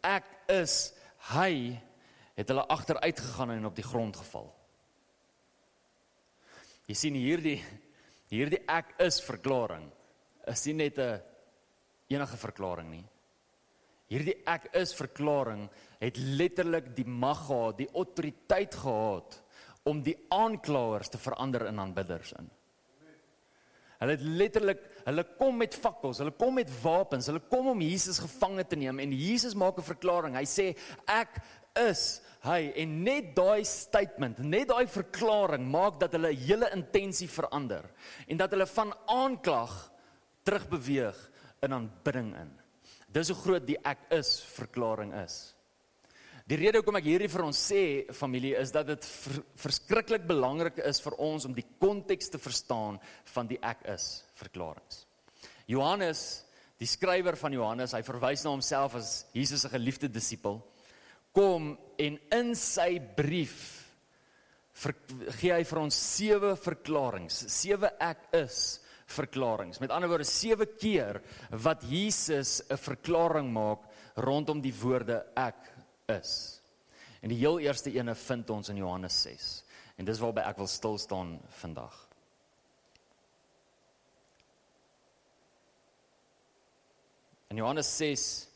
ek 0.00 0.32
is 0.54 0.94
hy 1.34 1.76
het 2.38 2.48
hulle 2.48 2.64
agteruit 2.72 3.20
gegaan 3.20 3.52
en 3.58 3.68
op 3.68 3.76
die 3.76 3.84
grond 3.84 4.16
geval. 4.16 4.48
Jy 6.88 6.94
sien 6.98 7.14
hierdie 7.14 7.60
hierdie 8.32 8.62
ek 8.70 8.94
is 9.04 9.20
verklaring 9.20 9.90
is 10.48 10.66
nie 10.66 10.74
net 10.74 10.98
'n 10.98 11.20
enige 12.08 12.36
verklaring 12.36 12.90
nie. 12.90 13.04
Hierdie 14.08 14.42
ek 14.46 14.74
is 14.74 14.92
verklaring 14.92 15.68
het 16.00 16.16
letterlik 16.16 16.94
die 16.96 17.06
mag 17.06 17.46
gehad, 17.46 17.78
die 17.78 17.88
autoriteit 17.94 18.74
gehad 18.74 19.42
om 19.84 20.02
die 20.02 20.16
aanklaers 20.30 21.08
te 21.08 21.18
verander 21.18 21.66
in 21.66 21.78
aanbidders 21.78 22.32
in. 22.38 22.50
Hulle 24.02 24.16
het 24.16 24.22
letterlik, 24.22 24.80
hulle 25.04 25.24
kom 25.38 25.56
met 25.62 25.74
fakkels, 25.78 26.18
hulle 26.18 26.34
kom 26.34 26.54
met 26.58 26.70
wapens, 26.82 27.28
hulle 27.30 27.42
kom 27.48 27.68
om 27.68 27.80
Jesus 27.80 28.18
gevange 28.18 28.64
te 28.66 28.76
neem 28.76 28.98
en 28.98 29.12
Jesus 29.12 29.54
maak 29.54 29.78
'n 29.78 29.82
verklaring. 29.82 30.34
Hy 30.34 30.44
sê 30.44 30.76
ek 31.06 31.38
is 31.78 32.21
hy 32.42 32.72
en 32.82 32.94
net 33.06 33.30
daai 33.36 33.62
statement, 33.68 34.40
net 34.42 34.70
daai 34.72 34.86
verklaring 34.90 35.64
maak 35.70 36.00
dat 36.00 36.16
hulle 36.16 36.32
hele 36.34 36.68
intensie 36.74 37.30
verander 37.30 37.86
en 38.26 38.40
dat 38.40 38.54
hulle 38.54 38.66
van 38.66 38.92
aanklag 39.06 39.76
terugbeweeg 40.46 41.18
in 41.62 41.76
aanbidding 41.76 42.32
in. 42.40 42.52
Dis 43.12 43.30
hoe 43.30 43.38
groot 43.38 43.66
die 43.66 43.78
ek 43.86 44.08
is 44.16 44.40
verklaring 44.56 45.12
is. 45.22 45.52
Die 46.48 46.58
rede 46.58 46.80
hoekom 46.80 46.98
ek 46.98 47.06
hierdie 47.06 47.30
vir 47.30 47.44
ons 47.46 47.60
sê 47.70 47.82
familie 48.16 48.56
is 48.58 48.72
dat 48.74 48.88
dit 48.90 49.04
ver, 49.06 49.42
verskriklik 49.62 50.24
belangrik 50.26 50.80
is 50.82 50.98
vir 51.04 51.14
ons 51.22 51.46
om 51.46 51.54
die 51.54 51.66
konteks 51.80 52.32
te 52.32 52.40
verstaan 52.42 52.98
van 53.36 53.50
die 53.50 53.60
ek 53.62 53.86
is 53.92 54.08
verklaringe. 54.40 55.04
Johannes, 55.70 56.42
die 56.82 56.90
skrywer 56.90 57.38
van 57.38 57.54
Johannes, 57.54 57.94
hy 57.94 58.02
verwys 58.02 58.42
na 58.42 58.50
homself 58.56 58.98
as 58.98 59.12
Jesus 59.36 59.62
se 59.62 59.70
geliefde 59.70 60.10
disipel, 60.10 60.58
kom 61.32 61.72
en 61.98 62.18
in 62.32 62.54
sy 62.58 62.96
brief 63.16 63.58
ver, 64.82 64.94
gee 65.38 65.52
hy 65.54 65.64
vir 65.68 65.80
ons 65.82 65.96
sewe 66.16 66.54
verklaringe, 66.60 67.30
sewe 67.30 67.92
ek 68.02 68.28
is 68.36 68.80
verklaringe. 69.12 69.78
Met 69.82 69.92
ander 69.94 70.10
woorde, 70.10 70.28
sewe 70.28 70.66
keer 70.66 71.20
wat 71.50 71.84
Jesus 71.88 72.62
'n 72.68 72.76
verklaring 72.76 73.52
maak 73.52 73.84
rondom 74.16 74.60
die 74.60 74.74
woorde 74.74 75.24
ek 75.36 75.72
is. 76.08 76.60
En 77.22 77.28
die 77.28 77.38
heel 77.38 77.60
eerste 77.60 77.90
ene 77.90 78.14
vind 78.14 78.50
ons 78.50 78.68
in 78.68 78.76
Johannes 78.76 79.22
6. 79.22 79.64
En 79.96 80.04
dis 80.04 80.18
waarby 80.18 80.40
ek 80.40 80.56
wil 80.56 80.66
stil 80.66 80.98
staan 80.98 81.40
vandag. 81.48 82.08
In 87.50 87.56
Johannes 87.56 87.96
6 87.96 88.48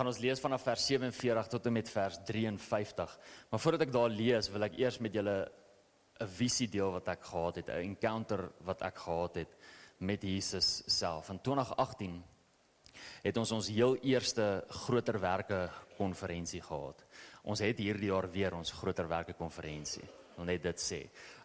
gaan 0.00 0.08
ons 0.08 0.20
lees 0.22 0.40
vanaf 0.40 0.62
vers 0.64 0.84
47 0.88 1.48
tot 1.52 1.66
en 1.68 1.74
met 1.76 1.88
vers 1.92 2.16
53. 2.24 3.16
Maar 3.50 3.60
voordat 3.60 3.82
ek 3.84 3.92
daar 3.92 4.08
lees, 4.08 4.48
wil 4.48 4.64
ek 4.64 4.78
eers 4.80 4.96
met 5.04 5.12
julle 5.12 5.34
'n 6.20 6.28
visie 6.36 6.68
deel 6.68 6.90
wat 6.92 7.08
ek 7.08 7.22
gehad 7.24 7.56
het, 7.56 7.68
'n 7.68 7.84
encounter 7.84 8.50
wat 8.64 8.82
ek 8.82 8.96
gehad 8.96 9.34
het 9.34 9.56
met 9.98 10.22
Jesus 10.22 10.82
self. 10.86 11.28
In 11.28 11.40
2018 11.40 12.24
het 13.22 13.36
ons 13.36 13.52
ons 13.52 13.68
heel 13.68 13.96
eerste 13.96 14.64
groter 14.68 15.20
werke 15.20 15.70
konferensie 15.96 16.62
gehad. 16.62 17.04
Ons 17.44 17.60
het 17.60 17.78
hierdie 17.78 18.08
jaar 18.08 18.30
weer 18.30 18.54
ons 18.54 18.72
groter 18.72 19.08
werke 19.08 19.34
konferensie. 19.34 20.19
Wil 20.40 20.48
net 20.48 20.62
dit 20.64 20.80
sê. 20.80 20.98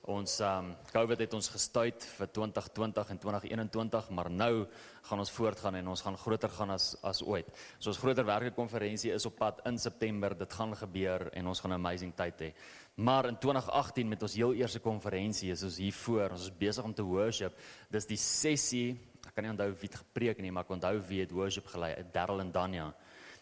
Ons 0.08 0.38
um 0.46 0.70
COVID 0.94 1.20
het 1.26 1.34
ons 1.36 1.50
gestuit 1.52 2.06
vir 2.16 2.30
2020 2.32 3.10
en 3.12 3.18
2021, 3.26 4.12
maar 4.16 4.30
nou 4.32 4.68
gaan 5.10 5.20
ons 5.20 5.32
voortgaan 5.36 5.76
en 5.82 5.90
ons 5.92 6.04
gaan 6.06 6.16
groter 6.22 6.54
gaan 6.56 6.72
as 6.72 6.94
as 7.04 7.20
ooit. 7.26 7.50
So 7.76 7.92
ons 7.92 8.00
groter 8.00 8.24
werke 8.24 8.54
konferensie 8.56 9.12
is 9.12 9.26
op 9.28 9.36
pad 9.42 9.60
in 9.68 9.82
September. 9.82 10.38
Dit 10.40 10.54
gaan 10.56 10.72
gebeur 10.80 11.28
en 11.34 11.52
ons 11.52 11.60
gaan 11.60 11.72
'n 11.72 11.82
amazing 11.82 12.14
tyd 12.16 12.40
hê. 12.40 12.54
Maar 12.96 13.28
in 13.28 13.38
2018 13.38 14.08
met 14.08 14.22
ons 14.22 14.36
heel 14.36 14.54
eerste 14.54 14.80
konferensie 14.80 15.52
is 15.52 15.64
ons 15.64 15.78
hier 15.78 15.94
voor. 15.94 16.30
Ons 16.32 16.48
is 16.48 16.58
besig 16.58 16.84
om 16.84 16.94
te 16.94 17.04
worship. 17.04 17.54
Dis 17.90 18.06
die 18.06 18.18
sessie 18.18 18.98
Ek 19.26 19.34
kan 19.34 19.44
nie 19.44 19.52
onthou 19.52 19.72
wie 19.74 19.90
het 19.90 19.98
gepreek 19.98 20.38
nie, 20.40 20.52
maar 20.52 20.64
ek 20.64 20.76
onthou 20.76 21.00
wie 21.10 21.20
het 21.24 21.32
worship 21.32 21.66
gelei, 21.66 21.96
Darryl 22.14 22.40
en 22.40 22.52
Danya 22.52 22.94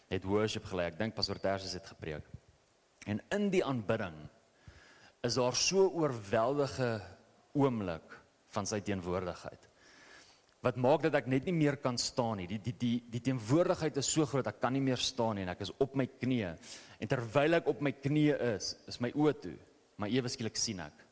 het 0.08 0.24
worship 0.24 0.64
gelei. 0.64 0.86
Ek 0.86 0.98
dink 0.98 1.14
pastoor 1.14 1.38
Tersius 1.38 1.76
het 1.76 1.86
gepreek. 1.86 2.24
En 3.06 3.20
in 3.36 3.50
die 3.52 3.64
aanbidding 3.64 4.16
is 5.24 5.38
daar 5.40 5.56
so 5.56 5.88
oorweldige 5.88 6.98
oomblik 7.56 8.18
van 8.54 8.68
sy 8.68 8.80
teenwoordigheid. 8.84 9.70
Wat 10.64 10.78
maak 10.80 11.04
dat 11.04 11.16
ek 11.20 11.28
net 11.28 11.48
nie 11.48 11.56
meer 11.56 11.76
kan 11.80 11.98
staan 12.00 12.38
nie. 12.40 12.48
Die 12.48 12.60
die 12.62 12.74
die 12.80 12.98
die 13.16 13.22
teenwoordigheid 13.24 13.96
is 14.00 14.10
so 14.12 14.24
groot 14.28 14.46
ek 14.48 14.60
kan 14.62 14.72
nie 14.76 14.84
meer 14.84 15.00
staan 15.00 15.38
nie 15.38 15.44
en 15.44 15.52
ek 15.52 15.64
is 15.66 15.72
op 15.80 15.96
my 15.96 16.06
knieë. 16.08 16.52
En 17.00 17.10
terwyl 17.10 17.60
ek 17.60 17.72
op 17.72 17.82
my 17.84 17.92
knieë 17.96 18.36
is, 18.54 18.74
is 18.88 19.00
my 19.00 19.12
oë 19.12 19.34
toe, 19.42 19.56
maar 20.00 20.12
ewe 20.12 20.32
skielik 20.32 20.60
sien 20.60 20.80
ek. 20.84 21.02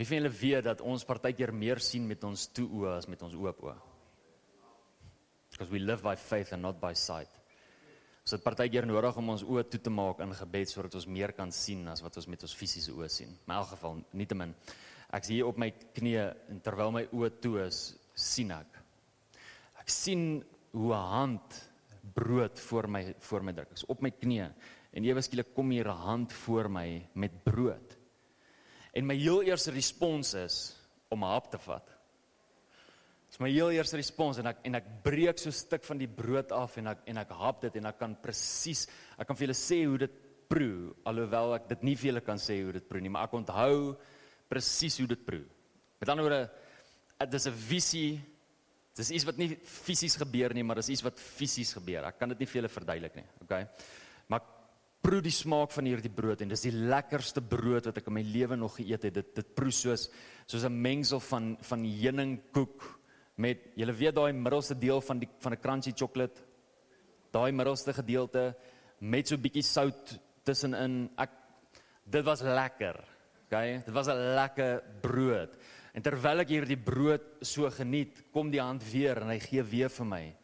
Wie 0.00 0.08
van 0.08 0.20
julle 0.20 0.32
weet 0.32 0.64
dat 0.64 0.80
ons 0.80 1.04
partykeer 1.04 1.52
meer 1.52 1.80
sien 1.84 2.06
met 2.08 2.24
ons 2.24 2.48
toe 2.56 2.68
oë 2.68 2.96
as 2.96 3.08
met 3.08 3.22
ons 3.24 3.36
oop 3.36 3.64
oë? 3.68 3.78
because 5.60 5.70
we 5.70 5.78
live 5.78 6.02
by 6.02 6.16
faith 6.16 6.52
and 6.52 6.62
not 6.62 6.80
by 6.80 6.94
sight. 6.94 7.28
Ons 8.30 8.36
het 8.38 8.44
partykeer 8.46 8.86
nodig 8.86 9.16
om 9.18 9.32
ons 9.32 9.42
oë 9.42 9.64
toe 9.66 9.78
te 9.82 9.90
maak 9.90 10.20
in 10.22 10.30
gebed 10.38 10.70
sodat 10.70 10.92
ons 10.94 11.06
meer 11.10 11.32
kan 11.34 11.50
sien 11.50 11.80
as 11.90 11.98
wat 11.98 12.14
ons 12.20 12.28
met 12.30 12.44
ons 12.46 12.52
fisiese 12.54 12.92
oë 12.94 13.08
sien. 13.10 13.32
In 13.34 13.54
elk 13.56 13.72
geval, 13.72 13.96
nietemin, 14.14 14.52
ek 15.10 15.26
is 15.26 15.30
hier 15.32 15.48
op 15.48 15.58
my 15.58 15.66
knieë 15.96 16.28
en 16.52 16.60
terwyl 16.62 16.94
my 16.94 17.02
oë 17.10 17.32
toe 17.42 17.56
is, 17.64 17.80
sien 18.14 18.52
ek. 18.54 18.78
Ek 19.82 19.90
sien 19.90 20.22
hoe 20.70 20.92
'n 20.94 21.10
hand 21.16 21.58
brood 22.14 22.62
voor 22.68 22.86
my 22.86 23.02
voor 23.18 23.42
my 23.42 23.52
druk. 23.52 23.72
Ek 23.72 23.82
is 23.82 23.88
op 23.90 24.00
my 24.00 24.12
knieë 24.14 24.48
en 24.92 25.04
ewe 25.10 25.22
skielik 25.22 25.52
kom 25.52 25.70
hier 25.70 25.90
'n 25.90 26.02
hand 26.06 26.32
voor 26.32 26.70
my 26.70 27.08
met 27.14 27.42
brood. 27.42 27.98
En 28.94 29.06
my 29.06 29.16
heel 29.16 29.42
eerste 29.42 29.72
respons 29.72 30.34
is 30.34 30.76
om 31.08 31.24
'n 31.24 31.26
hap 31.26 31.50
te 31.50 31.58
vat. 31.58 31.99
Dis 33.40 33.46
my 33.46 33.54
heel 33.54 33.70
eerste 33.72 33.96
respons 33.96 34.36
en 34.36 34.50
ek 34.50 34.58
en 34.68 34.74
ek 34.76 34.88
breek 35.00 35.38
so 35.40 35.48
'n 35.48 35.56
stuk 35.56 35.84
van 35.88 35.96
die 35.96 36.06
brood 36.06 36.52
af 36.52 36.76
en 36.76 36.88
ek 36.88 36.98
en 37.08 37.16
ek 37.16 37.30
hap 37.32 37.62
dit 37.62 37.76
en 37.76 37.86
ek 37.86 37.98
kan 37.98 38.14
presies 38.14 38.86
ek 39.16 39.26
kan 39.26 39.34
vir 39.34 39.46
julle 39.46 39.56
sê 39.56 39.86
hoe 39.88 39.96
dit 39.96 40.12
proe 40.46 40.92
alhoewel 41.06 41.54
ek 41.54 41.68
dit 41.70 41.82
nie 41.82 41.96
vir 41.96 42.10
julle 42.10 42.20
kan 42.20 42.36
sê 42.36 42.62
hoe 42.62 42.72
dit 42.72 42.86
proe 42.86 43.00
nie, 43.00 43.08
maar 43.08 43.24
ek 43.24 43.32
onthou 43.32 43.96
presies 44.46 44.98
hoe 44.98 45.06
dit 45.06 45.24
proe. 45.24 45.46
Met 45.98 46.08
ander 46.10 46.24
woorde, 46.24 46.50
dit 47.18 47.34
is 47.34 47.46
'n 47.46 47.52
visie. 47.54 48.20
Dis 48.94 49.10
iets 49.10 49.24
wat 49.24 49.38
nie 49.38 49.56
fisies 49.64 50.16
gebeur 50.16 50.52
nie, 50.52 50.62
maar 50.62 50.76
dis 50.76 50.90
iets 50.90 51.02
wat 51.02 51.18
fisies 51.18 51.72
gebeur. 51.72 52.04
Ek 52.04 52.18
kan 52.18 52.28
dit 52.28 52.40
nie 52.40 52.46
vir 52.46 52.60
julle 52.60 52.68
verduidelik 52.68 53.16
nie, 53.16 53.28
okay? 53.40 53.66
Maar 54.28 54.42
proe 55.00 55.22
die 55.22 55.30
smaak 55.30 55.70
van 55.70 55.86
hierdie 55.86 56.12
brood 56.12 56.42
en 56.42 56.48
dis 56.48 56.60
die 56.60 56.72
lekkerste 56.72 57.40
brood 57.40 57.86
wat 57.86 57.96
ek 57.96 58.06
in 58.06 58.12
my 58.12 58.22
lewe 58.22 58.56
nog 58.56 58.76
geëet 58.76 59.02
het. 59.04 59.14
Dit 59.14 59.34
dit 59.34 59.54
proe 59.54 59.70
soos 59.70 60.10
soos 60.46 60.64
'n 60.64 60.82
mengsel 60.82 61.20
van 61.20 61.56
van 61.62 61.84
heuningkoek 61.84 62.99
met 63.40 63.70
julle 63.78 63.94
weet 63.96 64.16
daai 64.16 64.32
middelste 64.36 64.76
deel 64.78 65.00
van 65.00 65.22
die 65.22 65.28
van 65.40 65.52
'n 65.52 65.60
crunchy 65.60 65.92
chocolate? 65.96 66.40
Daai 67.32 67.52
middelste 67.52 67.92
gedeelte 67.92 68.54
met 68.98 69.28
so 69.28 69.34
'n 69.34 69.42
bietjie 69.42 69.62
sout 69.62 70.18
tussenin. 70.44 71.10
Ek 71.16 71.30
dit 72.04 72.24
was 72.24 72.42
lekker 72.42 73.00
okay? 73.46 73.82
Dit 73.84 73.94
was 73.94 74.06
'n 74.06 74.34
lekker 74.34 74.82
brood. 75.00 75.56
En 75.92 76.02
terwyl 76.02 76.40
ek 76.40 76.48
hierdie 76.48 76.78
brood 76.78 77.22
so 77.40 77.70
geniet 77.70 78.30
kom 78.32 78.50
die 78.50 78.60
hand 78.60 78.82
weer 78.92 79.16
en 79.22 79.28
hy 79.28 79.38
gee 79.38 79.62
weer 79.62 79.88
vir 79.88 80.06
my. 80.06 80.36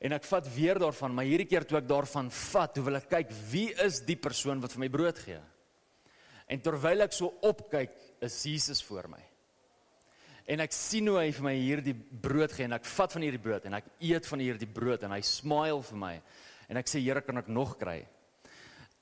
En 0.00 0.12
ek 0.12 0.24
vat 0.24 0.54
weer 0.54 0.78
daarvan 0.78 1.14
maar 1.14 1.24
hierdie 1.24 1.46
keer 1.46 1.64
toe 1.64 1.78
ek 1.78 1.88
daarvan 1.88 2.30
vat 2.30 2.76
hoe 2.76 2.84
wil 2.84 2.96
ek 2.96 3.08
kyk 3.08 3.30
wie 3.50 3.72
is 3.84 4.00
die 4.00 4.16
persoon 4.16 4.60
wat 4.60 4.72
vir 4.72 4.80
my 4.80 4.88
brood 4.88 5.18
gee. 5.18 5.40
En 6.48 6.60
terwyl 6.60 7.02
ek 7.02 7.12
so 7.12 7.26
opkyk 7.42 7.92
is 8.20 8.42
Jesus 8.42 8.82
voor 8.82 9.08
my 9.08 9.31
en 10.46 10.64
ek 10.64 10.72
sien 10.74 11.08
hoe 11.08 11.18
hy 11.20 11.30
vir 11.32 11.46
my 11.46 11.54
hierdie 11.56 11.94
brood 11.94 12.52
gee 12.52 12.66
en 12.66 12.78
ek 12.78 12.88
vat 12.88 13.14
van 13.14 13.26
hierdie 13.26 13.42
brood 13.42 13.68
en 13.68 13.78
ek 13.78 13.92
eet 14.00 14.26
van 14.26 14.42
hierdie 14.42 14.70
brood 14.70 15.04
en 15.06 15.14
hy 15.14 15.20
smile 15.26 15.82
vir 15.90 16.02
my 16.02 16.14
en 16.68 16.80
ek 16.80 16.88
sê 16.88 17.02
Here 17.02 17.20
kan 17.20 17.38
ek 17.38 17.48
nog 17.52 17.76
kry? 17.78 18.00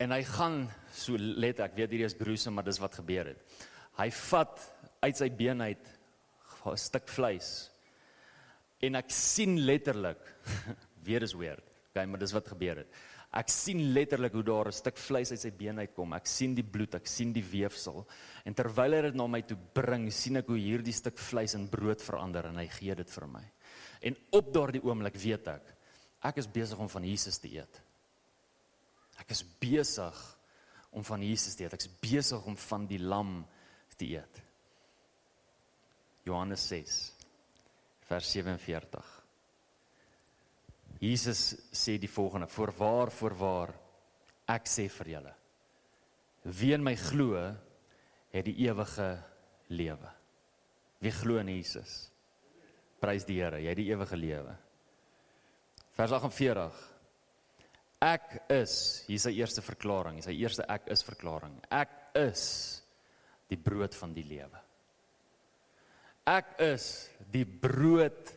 En 0.00 0.12
hy 0.12 0.22
gaan 0.24 0.62
so 0.96 1.16
let 1.16 1.60
ek 1.60 1.76
weet 1.76 1.92
hierdie 1.92 2.08
is 2.08 2.16
gruesome 2.18 2.56
maar 2.56 2.66
dis 2.66 2.80
wat 2.80 2.96
gebeur 2.98 3.32
het. 3.34 3.58
Hy 4.00 4.08
vat 4.10 4.62
uit 5.04 5.16
sy 5.16 5.28
been 5.28 5.60
uit 5.60 5.90
'n 6.66 6.76
stuk 6.76 7.08
vleis 7.08 7.70
en 8.80 8.96
ek 9.00 9.12
sien 9.12 9.58
letterlik 9.66 10.20
weer 11.06 11.22
is 11.22 11.36
weird 11.36 11.64
okay 11.90 12.06
maar 12.06 12.20
dis 12.22 12.34
wat 12.36 12.48
gebeur 12.48 12.82
het 12.82 13.00
Ek 13.38 13.50
sien 13.52 13.92
letterlik 13.94 14.34
hoe 14.34 14.42
daar 14.42 14.68
'n 14.68 14.72
stuk 14.72 14.96
vleis 14.96 15.30
uit 15.30 15.40
sy 15.40 15.50
been 15.50 15.78
uitkom. 15.78 16.12
Ek 16.14 16.26
sien 16.26 16.54
die 16.54 16.64
bloed, 16.64 16.94
ek 16.94 17.06
sien 17.06 17.32
die 17.32 17.44
weefsel. 17.44 18.06
En 18.44 18.54
terwyl 18.54 18.92
hy 18.92 19.02
dit 19.02 19.14
na 19.14 19.26
my 19.26 19.42
toe 19.42 19.56
bring, 19.74 20.10
sien 20.10 20.36
ek 20.36 20.46
hoe 20.46 20.58
hierdie 20.58 20.92
stuk 20.92 21.18
vleis 21.18 21.54
in 21.54 21.68
brood 21.68 22.02
verander 22.02 22.46
en 22.46 22.56
hy 22.56 22.66
gee 22.66 22.94
dit 22.94 23.10
vir 23.10 23.26
my. 23.26 23.44
En 24.02 24.16
op 24.32 24.52
daardie 24.52 24.82
oomblik 24.82 25.14
weet 25.14 25.46
ek, 25.48 25.74
ek 26.22 26.38
is 26.38 26.46
besig 26.46 26.78
om 26.78 26.88
van 26.88 27.04
Jesus 27.04 27.38
te 27.38 27.48
eet. 27.48 27.80
Ek 29.18 29.30
is 29.30 29.44
besig 29.60 30.38
om 30.90 31.04
van 31.04 31.22
Jesus 31.22 31.54
te 31.54 31.64
eet. 31.64 31.74
Ek 31.74 31.80
is 31.80 32.00
besig 32.00 32.46
om 32.46 32.56
van 32.56 32.86
die 32.86 32.98
lam 32.98 33.46
te 33.96 34.06
eet. 34.06 34.42
Johannes 36.24 36.68
6 36.68 37.12
vers 38.08 38.32
47 38.32 39.19
Jesus 41.00 41.54
sê 41.72 41.98
die 41.98 42.10
volgende: 42.10 42.46
"Voorwaar, 42.46 43.10
voorwaar, 43.10 43.74
ek 44.48 44.66
sê 44.68 44.88
vir 44.88 45.14
julle, 45.16 45.34
wie 46.44 46.74
in 46.74 46.84
my 46.84 46.94
glo, 46.96 47.56
het 48.30 48.44
die 48.44 48.66
ewige 48.68 49.22
lewe." 49.68 50.20
Wie 51.00 51.10
glo 51.10 51.38
in 51.40 51.48
Jesus? 51.48 52.10
Prys 53.00 53.24
die 53.24 53.38
Here, 53.40 53.60
jy 53.62 53.72
het 53.72 53.80
die 53.80 53.88
ewige 53.88 54.16
lewe. 54.20 54.52
Vers 55.96 56.12
48. 56.12 56.80
Ek 58.04 58.36
is, 58.52 58.74
hier 59.06 59.16
is 59.16 59.24
sy 59.26 59.32
eerste 59.36 59.64
verklaring, 59.64 60.16
hier 60.16 60.24
is 60.24 60.28
sy 60.28 60.36
eerste 60.36 60.66
ek 60.72 60.88
is 60.92 61.04
verklaring. 61.04 61.56
Ek 61.72 61.92
is 62.16 62.42
die 63.50 63.58
brood 63.60 63.96
van 63.96 64.12
die 64.16 64.24
lewe. 64.24 64.60
Ek 66.28 66.54
is 66.64 67.10
die 67.32 67.44
brood 67.44 68.32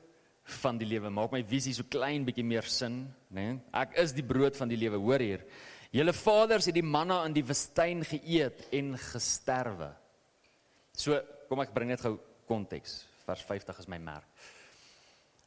van 0.62 0.78
die 0.80 0.88
lewe. 0.88 1.12
Maak 1.14 1.32
my 1.36 1.44
visie 1.48 1.74
so 1.76 1.88
klein 1.90 2.26
bietjie 2.28 2.46
meer 2.46 2.68
sin, 2.68 3.04
né? 3.30 3.46
Nee? 3.54 3.60
Ek 3.84 3.96
is 4.04 4.16
die 4.16 4.26
brood 4.26 4.58
van 4.60 4.72
die 4.72 4.80
lewe. 4.80 5.00
Hoor 5.00 5.24
hier. 5.24 5.46
Julle 5.94 6.14
vaders 6.18 6.68
het 6.68 6.76
die 6.76 6.86
manna 6.86 7.22
in 7.28 7.36
die 7.36 7.46
woestyn 7.46 8.02
geëet 8.08 8.68
en 8.74 8.96
gesterwe. 8.98 9.92
So, 10.98 11.20
kom 11.50 11.62
ek 11.62 11.74
bring 11.76 11.92
net 11.94 12.02
gou 12.02 12.18
konteks. 12.50 13.04
Vers 13.28 13.44
50 13.46 13.80
is 13.84 13.90
my 13.92 14.00
merk. 14.02 14.28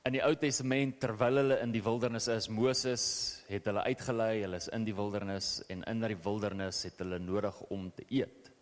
In 0.07 0.15
die 0.15 0.23
Ou 0.23 0.37
Testament 0.39 1.01
terwyl 1.03 1.41
hulle 1.41 1.57
in 1.65 1.73
die 1.75 1.83
wildernis 1.83 2.29
is, 2.31 2.47
Moses 2.47 3.05
het 3.51 3.67
hulle 3.67 3.83
uitgelei, 3.91 4.45
hulle 4.45 4.61
is 4.63 4.69
in 4.71 4.85
die 4.87 4.95
wildernis 4.95 5.57
en 5.67 5.83
in 5.91 6.03
daardie 6.03 6.21
wildernis 6.23 6.85
het 6.87 7.03
hulle 7.03 7.19
nodig 7.19 7.59
om 7.75 7.89
te 7.91 8.07
eet. 8.15 8.53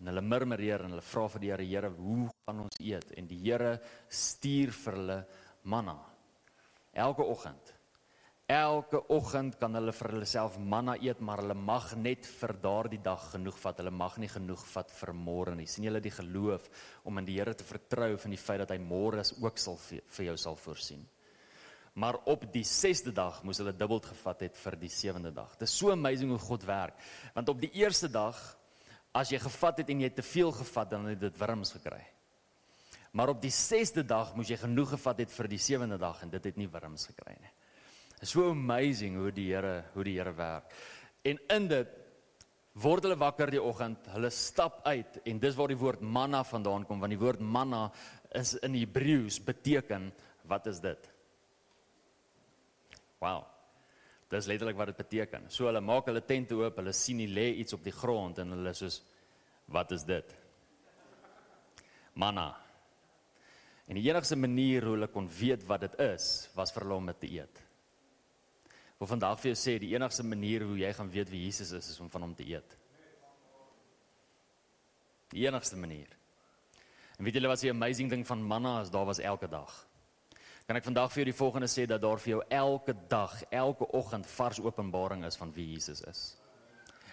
En 0.00 0.10
hulle 0.10 0.24
murmureer 0.26 0.82
en 0.82 0.96
hulle 0.96 1.06
vra 1.06 1.28
vir 1.36 1.44
die 1.44 1.52
Here, 1.52 1.68
Here, 1.70 1.90
hoe 1.94 2.26
gaan 2.34 2.64
ons 2.66 2.80
eet? 2.82 3.14
En 3.14 3.30
die 3.30 3.38
Here 3.44 3.76
stuur 4.10 4.74
vir 4.74 4.98
hulle 4.98 5.20
manna. 5.66 5.98
Elke 6.96 7.26
oggend 7.26 7.76
Elke 8.46 9.00
oggend 9.10 9.56
kan 9.58 9.74
hulle 9.74 9.90
vir 9.90 10.12
hulle 10.12 10.26
self 10.30 10.54
manna 10.62 10.92
eet, 11.02 11.18
maar 11.18 11.40
hulle 11.42 11.56
mag 11.58 11.88
net 11.98 12.28
vir 12.30 12.52
daardie 12.62 13.00
dag 13.02 13.24
genoeg 13.32 13.56
vat. 13.58 13.80
Hulle 13.82 13.90
mag 13.90 14.20
nie 14.22 14.30
genoeg 14.30 14.62
vat 14.70 14.92
vir 15.00 15.10
môre 15.18 15.56
nie. 15.58 15.66
sien 15.66 15.88
julle 15.88 16.00
die 16.00 16.14
geloof 16.14 16.68
om 17.02 17.18
in 17.18 17.26
die 17.26 17.34
Here 17.40 17.54
te 17.54 17.66
vertrou 17.66 18.12
van 18.16 18.30
die 18.30 18.38
feit 18.38 18.62
dat 18.62 18.70
hy 18.70 18.78
môre 18.78 19.24
ook 19.42 19.58
sal 19.58 19.76
vir 19.82 20.24
jou 20.28 20.36
sal 20.36 20.54
voorsien. 20.54 21.02
Maar 21.94 22.20
op 22.24 22.46
die 22.52 22.62
6de 22.62 23.10
dag 23.12 23.42
moes 23.42 23.58
hulle 23.58 23.74
dubbel 23.74 24.00
gevat 24.00 24.46
het 24.46 24.56
vir 24.56 24.76
die 24.78 24.94
7de 24.94 25.34
dag. 25.34 25.56
Dit 25.58 25.66
is 25.66 25.74
so 25.74 25.90
amazing 25.90 26.30
hoe 26.30 26.38
God 26.38 26.64
werk. 26.64 26.94
Want 27.34 27.48
op 27.48 27.60
die 27.60 27.72
eerste 27.82 28.06
dag 28.06 28.38
as 29.12 29.32
jy 29.34 29.42
gevat 29.42 29.82
het 29.82 29.90
en 29.90 30.06
jy 30.06 30.10
te 30.14 30.22
veel 30.22 30.52
gevat 30.52 30.90
dan 30.90 31.10
het 31.10 31.18
dit 31.18 31.38
wurms 31.40 31.72
gekry. 31.72 32.04
Maar 33.16 33.32
op 33.32 33.40
die 33.40 33.52
6de 33.52 34.04
dag 34.04 34.34
moes 34.36 34.50
jy 34.52 34.58
genoeg 34.60 34.90
gevat 34.92 35.22
het 35.24 35.32
vir 35.32 35.48
die 35.48 35.60
7de 35.62 35.96
dag 36.00 36.18
en 36.24 36.32
dit 36.34 36.48
het 36.50 36.58
nie 36.60 36.68
wurms 36.68 37.06
gekry 37.08 37.32
nie. 37.40 37.52
Is 38.20 38.34
so 38.34 38.50
amazing 38.50 39.16
hoe 39.16 39.30
die 39.32 39.48
Here 39.54 39.86
hoe 39.94 40.04
die 40.04 40.18
Here 40.18 40.34
werk. 40.36 40.74
En 41.24 41.40
in 41.54 41.68
dit 41.70 41.94
word 42.76 43.06
hulle 43.06 43.16
wakker 43.16 43.50
die 43.54 43.62
oggend, 43.62 44.04
hulle 44.12 44.28
stap 44.32 44.82
uit 44.84 45.16
en 45.24 45.40
dis 45.40 45.56
waar 45.56 45.72
die 45.72 45.80
woord 45.80 46.02
manna 46.04 46.42
vandaan 46.44 46.84
kom 46.84 47.00
want 47.00 47.14
die 47.14 47.20
woord 47.20 47.40
manna 47.40 47.86
is 48.36 48.52
in 48.66 48.76
Hebreëus 48.76 49.40
beteken 49.44 50.10
wat 50.50 50.68
is 50.68 50.82
dit? 50.84 51.08
Wow. 53.24 53.46
Dis 54.28 54.50
letterlik 54.50 54.76
wat 54.76 54.92
dit 54.92 55.00
beteken. 55.00 55.48
So 55.48 55.70
hulle 55.70 55.80
maak 55.80 56.10
hulle 56.10 56.20
tente 56.20 56.58
oop, 56.58 56.82
hulle 56.82 56.92
sien 56.92 57.22
nie 57.22 57.30
lê 57.32 57.48
iets 57.62 57.72
op 57.72 57.84
die 57.86 57.96
grond 57.96 58.44
en 58.44 58.52
hulle 58.58 58.76
soos 58.76 59.00
wat 59.72 59.96
is 59.96 60.04
dit? 60.04 60.36
Manna. 62.20 62.65
En 63.86 63.94
die 63.94 64.08
enigste 64.08 64.36
manier 64.36 64.84
hoe 64.84 64.96
hulle 64.96 65.08
kon 65.12 65.28
weet 65.30 65.62
wat 65.66 65.86
dit 65.86 66.00
is, 66.02 66.48
was 66.54 66.74
vir 66.74 66.86
hulle 66.86 66.98
om 66.98 67.06
dit 67.12 67.20
te 67.22 67.32
eet 67.38 67.66
wil 68.98 69.10
vandag 69.10 69.40
vir 69.40 69.52
jou 69.52 69.58
sê 69.60 69.76
die 69.80 69.92
enigste 69.92 70.24
manier 70.24 70.64
hoe 70.64 70.78
jy 70.80 70.92
gaan 70.96 71.10
weet 71.12 71.30
wie 71.32 71.42
Jesus 71.44 71.72
is 71.76 71.90
is 71.92 72.00
om 72.00 72.08
van 72.12 72.24
hom 72.24 72.34
te 72.36 72.46
eet. 72.48 72.76
Die 75.34 75.44
enigste 75.44 75.76
manier. 75.76 76.08
En 77.18 77.24
weet 77.24 77.36
julle 77.36 77.50
wat 77.50 77.64
die 77.64 77.72
amazing 77.72 78.10
ding 78.12 78.24
van 78.28 78.44
manna 78.44 78.78
is, 78.84 78.92
daar 78.92 79.08
was 79.08 79.20
elke 79.20 79.48
dag. 79.52 79.72
Kan 80.66 80.78
ek 80.80 80.86
vandag 80.86 81.12
vir 81.12 81.22
jou 81.22 81.28
die 81.28 81.38
volgende 81.38 81.68
sê 81.70 81.84
dat 81.86 82.02
daar 82.02 82.20
vir 82.22 82.36
jou 82.36 82.40
elke 82.48 82.96
dag, 83.10 83.36
elke 83.54 83.86
oggend 83.96 84.26
vars 84.36 84.60
openbaring 84.60 85.24
is 85.28 85.38
van 85.38 85.52
wie 85.54 85.68
Jesus 85.74 86.02
is. 86.08 86.24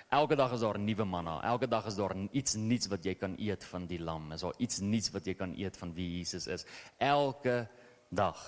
Elke 0.09 0.35
dag 0.35 0.51
is 0.53 0.59
daar 0.59 0.79
nuwe 0.79 1.05
manna. 1.05 1.39
Elke 1.43 1.67
dag 1.67 1.85
is 1.85 1.95
daar 1.95 2.15
iets 2.31 2.55
nuuts 2.55 2.89
wat 2.91 3.05
jy 3.05 3.15
kan 3.15 3.35
eet 3.39 3.63
van 3.63 3.87
die 3.87 3.99
lam. 3.99 4.31
Is 4.31 4.41
daar 4.41 4.57
iets 4.57 4.79
nuuts 4.79 5.11
wat 5.13 5.25
jy 5.25 5.33
kan 5.33 5.55
eet 5.57 5.77
van 5.77 5.93
wie 5.93 6.09
Jesus 6.17 6.47
is. 6.47 6.65
Elke 6.97 7.67
dag. 8.09 8.39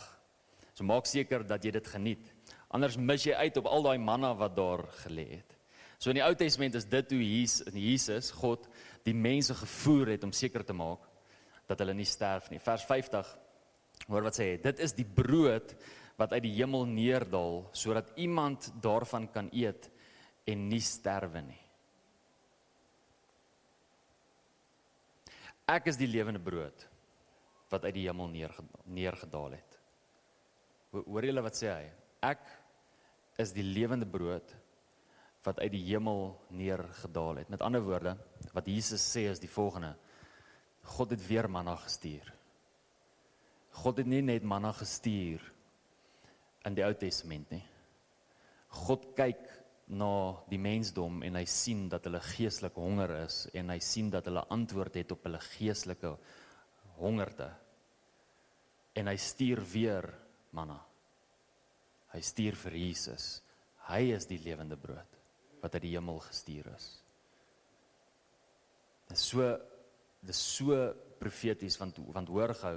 So 0.73 0.83
maak 0.83 1.07
seker 1.07 1.45
dat 1.47 1.63
jy 1.63 1.71
dit 1.71 1.87
geniet. 1.87 2.31
Anders 2.75 2.97
mis 2.97 3.23
jy 3.23 3.33
uit 3.33 3.57
op 3.57 3.69
al 3.71 3.85
daai 3.85 3.97
manna 3.97 4.33
wat 4.35 4.55
daar 4.57 4.83
gelê 5.05 5.27
het. 5.37 5.55
So 5.97 6.11
in 6.11 6.19
die 6.19 6.25
Ou 6.25 6.33
Testament 6.35 6.75
is 6.75 6.87
dit 6.91 7.11
hoe 7.15 7.23
Jesus 7.23 7.73
Jesus 7.73 8.31
God 8.35 8.67
die 9.07 9.15
mense 9.15 9.55
gevoer 9.55 10.15
het 10.15 10.25
om 10.27 10.33
seker 10.35 10.65
te 10.65 10.75
maak 10.75 11.05
dat 11.69 11.79
hulle 11.81 11.95
nie 11.97 12.07
sterf 12.09 12.49
nie. 12.51 12.59
Vers 12.59 12.83
50 12.85 13.31
hoor 14.09 14.27
wat 14.27 14.37
sê 14.37 14.51
hy, 14.51 14.57
dit 14.61 14.81
is 14.83 14.93
die 14.93 15.07
brood 15.07 15.71
wat 16.19 16.35
uit 16.35 16.43
die 16.45 16.53
hemel 16.57 16.85
neerdal 16.89 17.63
sodat 17.75 18.11
iemand 18.21 18.67
daarvan 18.83 19.29
kan 19.31 19.49
eet 19.55 19.89
en 20.45 20.67
nie 20.69 20.81
sterwe 20.83 21.41
nie. 21.41 21.61
Ek 25.65 25.87
is 25.89 25.97
die 25.97 26.09
lewende 26.09 26.41
brood 26.41 26.85
wat 27.71 27.87
uit 27.87 27.95
die 27.95 28.05
hemel 28.05 28.29
neergedaal 28.85 29.55
het. 29.57 29.79
Hoor 30.93 31.25
julle 31.25 31.43
wat 31.43 31.57
sê 31.57 31.71
hy? 31.71 31.87
Ek 32.29 32.45
is 33.41 33.51
die 33.55 33.65
lewende 33.65 34.05
brood 34.07 34.53
wat 35.45 35.59
uit 35.61 35.73
die 35.73 35.83
hemel 35.87 36.31
neergedaal 36.53 37.41
het. 37.41 37.49
Met 37.53 37.65
ander 37.65 37.83
woorde, 37.85 38.15
wat 38.53 38.69
Jesus 38.69 39.03
sê 39.03 39.25
is 39.31 39.41
die 39.41 39.51
volgende: 39.51 39.95
God 40.95 41.13
het 41.13 41.25
weer 41.27 41.49
manna 41.49 41.75
gestuur. 41.81 42.31
God 43.81 43.99
het 43.99 44.07
nie 44.07 44.21
net 44.23 44.45
manna 44.45 44.71
gestuur 44.73 45.43
in 46.65 46.77
die 46.77 46.85
Ou 46.85 46.93
Testament 46.97 47.49
nie. 47.51 47.63
God 48.85 49.09
kyk 49.17 49.43
na 49.87 50.33
die 50.49 50.57
mensdom 50.57 51.21
en 51.25 51.37
hy 51.37 51.45
sien 51.49 51.85
dat 51.89 52.07
hulle 52.07 52.21
geestelik 52.23 52.77
honger 52.79 53.11
is 53.19 53.43
en 53.53 53.69
hy 53.69 53.77
sien 53.83 54.09
dat 54.13 54.25
hulle 54.25 54.45
antwoord 54.53 54.97
het 54.97 55.13
op 55.13 55.27
hulle 55.27 55.41
geestelike 55.43 56.15
hongerte. 56.97 57.51
En 58.95 59.11
hy 59.11 59.17
stuur 59.19 59.61
weer 59.73 60.07
manna. 60.55 60.79
Hy 62.15 62.21
stuur 62.23 62.57
vir 62.63 62.77
Jesus. 62.79 63.27
Hy 63.89 64.01
is 64.15 64.25
die 64.29 64.39
lewende 64.41 64.77
brood 64.79 65.21
wat 65.61 65.77
uit 65.77 65.85
die 65.87 65.95
hemel 65.95 66.19
gestuur 66.21 66.67
is. 66.75 66.89
Dit 69.09 69.17
is 69.17 69.29
so 69.29 69.53
dis 70.25 70.41
so 70.41 70.77
profeties 71.21 71.77
want 71.77 71.99
want 72.13 72.29
hoor 72.33 72.53
gou 72.57 72.75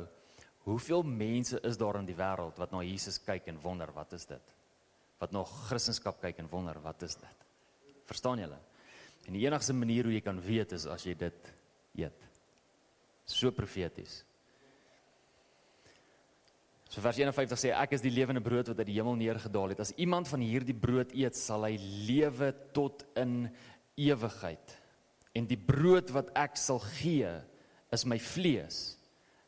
hoeveel 0.68 1.02
mense 1.02 1.56
is 1.64 1.78
daar 1.80 1.96
in 2.00 2.08
die 2.08 2.16
wêreld 2.16 2.58
wat 2.60 2.72
na 2.72 2.82
Jesus 2.84 3.16
kyk 3.24 3.48
en 3.48 3.60
wonder 3.62 3.92
wat 3.96 4.12
is 4.12 4.26
dit? 4.28 4.57
Wat 5.18 5.34
na 5.34 5.42
Christendom 5.44 6.16
kyk 6.22 6.38
en 6.42 6.50
wonder 6.50 6.78
wat 6.82 7.02
is 7.06 7.18
dit? 7.18 7.46
Verstaan 8.08 8.40
julle? 8.42 8.58
En 9.28 9.36
die 9.36 9.44
enigste 9.44 9.74
manier 9.76 10.08
hoe 10.08 10.14
jy 10.14 10.22
kan 10.24 10.40
weet 10.40 10.72
is 10.76 10.86
as 10.88 11.04
jy 11.04 11.14
dit 11.18 11.52
eet. 12.00 12.26
So 13.28 13.52
profeties. 13.52 14.22
So 16.88 17.02
vers 17.04 17.18
51 17.20 17.60
sê 17.60 17.74
ek 17.76 17.92
is 17.98 18.04
die 18.04 18.14
lewende 18.14 18.40
brood 18.40 18.70
wat 18.70 18.78
uit 18.80 18.88
die 18.88 18.96
hemel 18.96 19.18
neergedaal 19.20 19.74
het. 19.74 19.82
As 19.84 19.92
iemand 20.00 20.30
van 20.30 20.40
hierdie 20.40 20.76
brood 20.76 21.12
eet, 21.12 21.36
sal 21.36 21.66
hy 21.68 21.74
lewe 22.08 22.54
tot 22.72 23.04
in 23.20 23.42
ewigheid. 24.00 24.72
En 25.36 25.44
die 25.50 25.60
brood 25.60 26.08
wat 26.16 26.32
ek 26.38 26.56
sal 26.56 26.80
gee, 26.96 27.28
is 27.92 28.06
my 28.08 28.16
vlees 28.20 28.96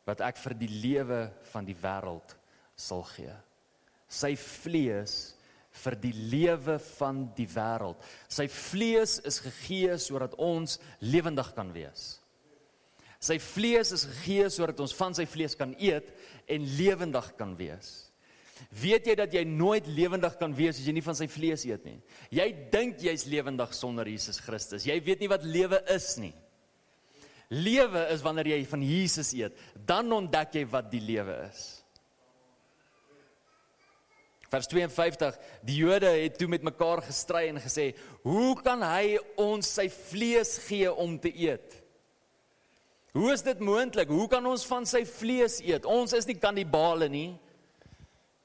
wat 0.05 0.21
ek 0.25 0.37
vir 0.41 0.55
die 0.57 0.69
lewe 0.69 1.21
van 1.51 1.65
die 1.65 1.77
wêreld 1.77 2.35
sal 2.77 3.03
gee. 3.15 3.33
Sy 4.11 4.35
vlees 4.37 5.33
vir 5.83 5.95
die 6.03 6.13
lewe 6.13 6.77
van 6.97 7.23
die 7.37 7.47
wêreld. 7.49 7.99
Sy 8.27 8.47
vlees 8.51 9.19
is 9.27 9.39
gegee 9.43 9.95
sodat 10.01 10.35
ons 10.41 10.77
lewendig 10.99 11.53
kan 11.55 11.71
wees. 11.75 12.17
Sy 13.21 13.37
vlees 13.41 13.93
is 13.93 14.07
gegee 14.09 14.49
sodat 14.49 14.79
ons 14.81 14.95
van 14.97 15.13
sy 15.15 15.27
vlees 15.29 15.55
kan 15.57 15.75
eet 15.79 16.09
en 16.49 16.65
lewendig 16.77 17.27
kan 17.37 17.53
wees. 17.59 18.11
Weet 18.81 19.07
jy 19.09 19.15
dat 19.17 19.33
jy 19.33 19.43
nooit 19.47 19.87
lewendig 19.89 20.35
kan 20.37 20.53
wees 20.57 20.77
as 20.77 20.85
jy 20.85 20.93
nie 20.93 21.05
van 21.05 21.17
sy 21.17 21.27
vlees 21.31 21.65
eet 21.65 21.85
nie? 21.87 21.97
Jy 22.33 22.47
dink 22.73 23.01
jy's 23.01 23.25
lewendig 23.29 23.73
sonder 23.77 24.09
Jesus 24.09 24.41
Christus. 24.43 24.85
Jy 24.85 24.97
weet 25.05 25.23
nie 25.23 25.31
wat 25.31 25.45
lewe 25.45 25.81
is 25.93 26.13
nie. 26.21 26.33
Lewe 27.51 28.05
is 28.13 28.21
wanneer 28.23 28.53
jy 28.53 28.61
van 28.69 28.83
Jesus 28.85 29.33
eet, 29.35 29.57
dan 29.75 30.11
ontdek 30.15 30.55
jy 30.55 30.65
wat 30.71 30.87
die 30.91 31.01
lewe 31.03 31.35
is. 31.49 31.80
Vers 34.51 34.67
52, 34.67 35.37
die 35.63 35.77
Jode 35.79 36.09
het 36.11 36.35
toe 36.35 36.47
met 36.51 36.65
mekaar 36.67 36.99
gestry 37.05 37.47
en 37.47 37.59
gesê, 37.63 37.93
"Hoe 38.23 38.61
kan 38.61 38.81
hy 38.81 39.17
ons 39.37 39.67
sy 39.67 39.87
vlees 39.89 40.57
gee 40.67 40.91
om 40.93 41.19
te 41.19 41.31
eet?" 41.31 41.81
Hoe 43.11 43.31
is 43.31 43.41
dit 43.41 43.59
moontlik? 43.59 44.07
Hoe 44.07 44.27
kan 44.27 44.45
ons 44.45 44.65
van 44.65 44.85
sy 44.85 45.03
vlees 45.05 45.59
eet? 45.59 45.85
Ons 45.85 46.13
is 46.13 46.25
nie 46.25 46.37
kannibale 46.39 47.09
nie. 47.09 47.39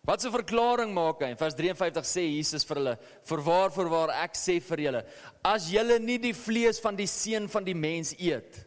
Wat 0.07 0.25
'n 0.25 0.31
verklaring 0.31 0.93
maak 0.95 1.21
hy? 1.21 1.35
Vers 1.35 1.55
53 1.55 2.05
sê 2.05 2.23
Jesus 2.37 2.65
vir 2.65 2.77
hulle: 2.77 2.99
"Verwaar, 3.25 3.71
verwaar, 3.71 4.11
ek 4.23 4.35
sê 4.35 4.63
vir 4.63 4.79
julle, 4.79 5.05
as 5.45 5.71
julle 5.71 5.99
nie 5.99 6.19
die 6.19 6.33
vlees 6.35 6.81
van 6.81 6.97
die 6.97 7.07
seun 7.07 7.49
van 7.49 7.65
die 7.65 7.75
mens 7.75 8.15
eet 8.19 8.67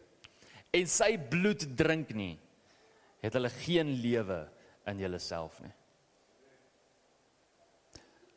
en 0.72 0.86
sy 0.86 1.16
bloed 1.16 1.76
drink 1.76 2.10
nie, 2.14 2.38
het 3.22 3.32
hulle 3.32 3.48
geen 3.48 4.00
lewe 4.02 4.48
in 4.86 4.98
julleself 4.98 5.60
nie." 5.60 5.79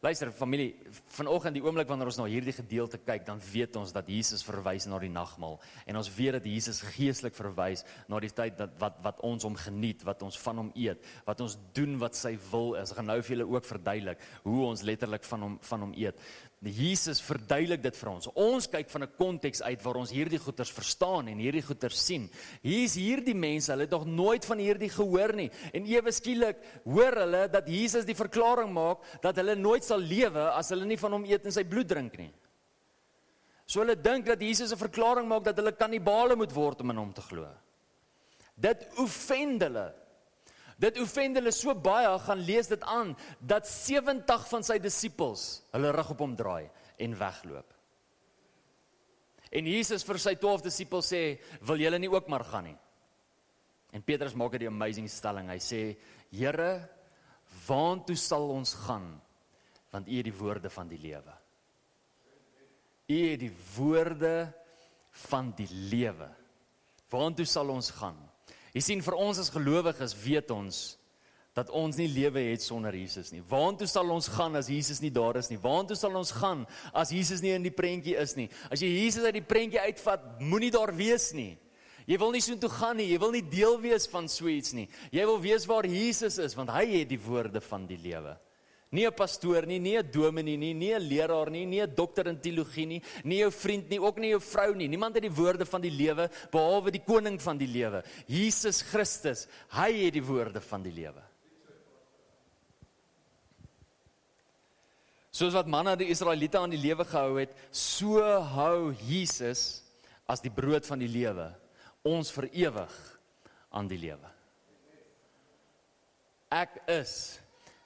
Luister 0.03 0.33
familie, 0.35 0.73
vanoggend 1.15 1.55
die 1.55 1.61
oomblik 1.63 1.87
wanneer 1.87 2.09
ons 2.09 2.17
na 2.19 2.25
hierdie 2.27 2.51
gedeelte 2.51 2.97
kyk, 2.99 3.21
dan 3.23 3.39
weet 3.39 3.77
ons 3.79 3.93
dat 3.95 4.09
Jesus 4.11 4.41
verwys 4.43 4.83
na 4.91 4.97
die 4.99 5.07
nagmaal 5.07 5.55
en 5.87 5.99
ons 6.01 6.09
weet 6.11 6.35
dat 6.35 6.49
Jesus 6.51 6.81
geestelik 6.97 7.37
verwys 7.37 7.85
na 8.11 8.19
die 8.19 8.31
tyd 8.35 8.57
dat 8.59 8.75
wat 8.81 8.97
wat 9.05 9.21
ons 9.23 9.47
hom 9.47 9.55
geniet, 9.55 10.03
wat 10.03 10.25
ons 10.27 10.35
van 10.43 10.59
hom 10.59 10.73
eet, 10.75 10.99
wat 11.23 11.45
ons 11.45 11.55
doen 11.77 11.95
wat 12.01 12.19
sy 12.19 12.33
wil 12.49 12.75
is. 12.81 12.91
Ek 12.91 12.99
gaan 12.99 13.07
nou 13.13 13.17
vir 13.21 13.37
julle 13.37 13.47
ook 13.55 13.69
verduidelik 13.69 14.27
hoe 14.43 14.59
ons 14.67 14.83
letterlik 14.83 15.23
van 15.29 15.47
hom 15.47 15.55
van 15.69 15.87
hom 15.87 15.95
eet. 15.95 16.19
Jesus 16.63 17.19
verduidelik 17.19 17.81
dit 17.83 17.97
vir 17.99 18.09
ons. 18.09 18.29
Ons 18.39 18.69
kyk 18.71 18.89
van 18.89 19.03
'n 19.03 19.15
konteks 19.17 19.61
uit 19.61 19.81
waar 19.83 19.97
ons 19.99 20.11
hierdie 20.11 20.39
goeters 20.39 20.71
verstaan 20.71 21.27
en 21.27 21.37
hierdie 21.37 21.61
goeters 21.61 22.05
sien. 22.05 22.29
Hier's 22.61 22.95
hierdie 22.95 23.35
mense, 23.35 23.71
hulle 23.71 23.83
het 23.83 23.91
nog 23.91 24.05
nooit 24.05 24.45
van 24.45 24.57
hierdie 24.57 24.89
gehoor 24.89 25.35
nie. 25.35 25.51
En 25.73 25.85
ewe 25.85 26.11
skielik 26.11 26.57
hoor 26.85 27.15
hulle 27.15 27.49
dat 27.49 27.67
Jesus 27.67 28.05
die 28.05 28.15
verklaring 28.15 28.71
maak 28.71 28.99
dat 29.21 29.35
hulle 29.35 29.55
nooit 29.55 29.83
sal 29.83 29.99
lewe 29.99 30.51
as 30.51 30.69
hulle 30.69 30.85
nie 30.85 30.97
van 30.97 31.11
hom 31.11 31.25
eet 31.25 31.45
en 31.45 31.51
sy 31.51 31.63
bloed 31.63 31.87
drink 31.87 32.17
nie. 32.17 32.31
So 33.65 33.81
hulle 33.81 33.95
dink 33.95 34.25
dat 34.25 34.39
Jesus 34.39 34.71
'n 34.71 34.77
verklaring 34.77 35.27
maak 35.27 35.43
dat 35.43 35.57
hulle 35.57 35.71
kannibale 35.71 36.35
moet 36.35 36.51
word 36.53 36.81
om 36.81 36.89
in 36.89 36.97
hom 36.97 37.13
te 37.13 37.21
glo. 37.21 37.47
Dit 38.55 38.87
offend 38.97 39.61
hulle. 39.61 40.02
Dit 40.81 40.97
offend 41.01 41.37
hulle 41.37 41.51
so 41.51 41.73
baie, 41.75 42.09
gaan 42.25 42.41
lees 42.45 42.69
dit 42.71 42.83
aan 42.89 43.13
dat 43.39 43.67
70 43.69 44.47
van 44.49 44.65
sy 44.65 44.79
disippels 44.81 45.63
hulle 45.73 45.91
rug 45.93 46.13
op 46.15 46.23
hom 46.25 46.35
draai 46.35 46.69
en 46.97 47.17
wegloop. 47.17 47.69
En 49.53 49.69
Jesus 49.69 50.05
vir 50.07 50.17
sy 50.21 50.33
12 50.41 50.63
disippels 50.65 51.11
sê, 51.13 51.39
"Wil 51.61 51.77
julle 51.77 51.99
nie 51.99 52.09
ook 52.09 52.27
maar 52.27 52.43
gaan 52.43 52.63
nie?" 52.63 52.77
En 53.93 54.01
Petrus 54.01 54.33
maak 54.33 54.53
'n 54.53 54.67
amazing 54.67 55.09
stelling. 55.09 55.49
Hy 55.49 55.59
sê, 55.59 55.97
"Here, 56.31 56.89
waartoe 57.67 58.15
sal 58.15 58.49
ons 58.49 58.73
gaan? 58.73 59.21
Want 59.91 60.07
U 60.07 60.15
het 60.15 60.23
die 60.23 60.33
woorde 60.33 60.69
van 60.69 60.87
die 60.87 60.97
lewe. 60.97 61.33
U 63.07 63.29
het 63.29 63.39
die 63.39 63.55
woorde 63.77 64.53
van 65.11 65.53
die 65.55 65.67
lewe. 65.69 66.35
Waartoe 67.09 67.45
sal 67.45 67.69
ons 67.69 67.91
gaan?" 67.91 68.32
Jy 68.73 68.81
sien 68.81 69.01
vir 69.05 69.17
ons 69.21 69.39
as 69.41 69.51
gelowiges 69.53 70.15
weet 70.23 70.51
ons 70.53 70.83
dat 71.53 71.69
ons 71.69 71.97
nie 71.99 72.07
lewe 72.09 72.41
het 72.47 72.63
sonder 72.65 72.95
Jesus 72.97 73.29
nie. 73.29 73.43
Waartoe 73.45 73.85
sal 73.89 74.09
ons 74.09 74.27
gaan 74.33 74.57
as 74.57 74.71
Jesus 74.73 75.03
nie 75.03 75.11
daar 75.13 75.37
is 75.37 75.51
nie? 75.51 75.59
Waartoe 75.61 75.97
sal 75.97 76.15
ons 76.17 76.31
gaan 76.33 76.63
as 76.97 77.11
Jesus 77.13 77.43
nie 77.45 77.53
in 77.53 77.65
die 77.65 77.73
prentjie 77.73 78.15
is 78.17 78.33
nie? 78.37 78.47
As 78.73 78.81
jy 78.81 78.89
Jesus 78.89 79.27
uit 79.27 79.37
die 79.37 79.45
prentjie 79.45 79.83
uitvat, 79.83 80.25
moenie 80.41 80.71
daar 80.73 80.95
wees 80.97 81.29
nie. 81.37 81.53
Jy 82.09 82.17
wil 82.19 82.33
nie 82.33 82.41
soontoe 82.43 82.71
gaan 82.73 82.97
nie. 82.99 83.11
Jy 83.11 83.19
wil 83.21 83.35
nie 83.35 83.43
deel 83.45 83.77
wees 83.83 84.09
van 84.11 84.25
so 84.31 84.49
iets 84.49 84.73
nie. 84.75 84.87
Jy 85.13 85.27
wil 85.29 85.37
weet 85.43 85.69
waar 85.69 85.87
Jesus 85.87 86.39
is 86.41 86.57
want 86.57 86.73
hy 86.73 86.87
het 86.97 87.13
die 87.13 87.21
woorde 87.21 87.61
van 87.63 87.85
die 87.87 88.01
lewe. 88.01 88.33
Nie 88.93 89.07
'n 89.09 89.15
pastoor 89.17 89.65
nie, 89.65 89.79
nie 89.79 89.97
'n 89.97 90.11
dominee 90.11 90.57
nie, 90.57 90.73
nie 90.73 90.93
'n 90.93 91.01
leraar 91.01 91.49
nie, 91.49 91.65
nie 91.65 91.81
'n 91.81 91.95
dokter 91.95 92.27
in 92.27 92.39
teologie 92.39 92.85
nie, 92.85 93.01
nie 93.23 93.39
jou 93.39 93.51
vriend 93.51 93.89
nie, 93.89 93.99
ook 93.99 94.17
nie 94.17 94.29
jou 94.29 94.39
vrou 94.39 94.75
nie. 94.75 94.87
Niemand 94.87 95.15
het 95.15 95.23
die 95.23 95.33
woorde 95.33 95.65
van 95.65 95.81
die 95.81 95.91
lewe 95.91 96.29
behalwe 96.51 96.91
die 96.91 97.03
koning 97.03 97.41
van 97.41 97.57
die 97.57 97.67
lewe, 97.67 98.03
Jesus 98.27 98.83
Christus. 98.83 99.47
Hy 99.69 100.05
het 100.05 100.13
die 100.13 100.23
woorde 100.23 100.61
van 100.61 100.83
die 100.83 100.91
lewe. 100.91 101.23
Soos 105.31 105.53
wat 105.53 105.65
manna 105.65 105.95
die 105.95 106.11
Israeliete 106.13 106.59
aan 106.59 106.69
die 106.69 106.77
lewe 106.77 107.03
gehou 107.03 107.39
het, 107.39 107.49
so 107.71 108.21
hou 108.21 108.93
Jesus 109.01 109.81
as 110.29 110.41
die 110.41 110.51
brood 110.53 110.85
van 110.85 110.99
die 110.99 111.09
lewe 111.09 111.49
ons 112.05 112.29
vir 112.35 112.49
ewig 112.53 112.93
aan 113.71 113.87
die 113.89 113.97
lewe. 113.97 114.29
Ek 116.53 116.83
is 116.85 117.39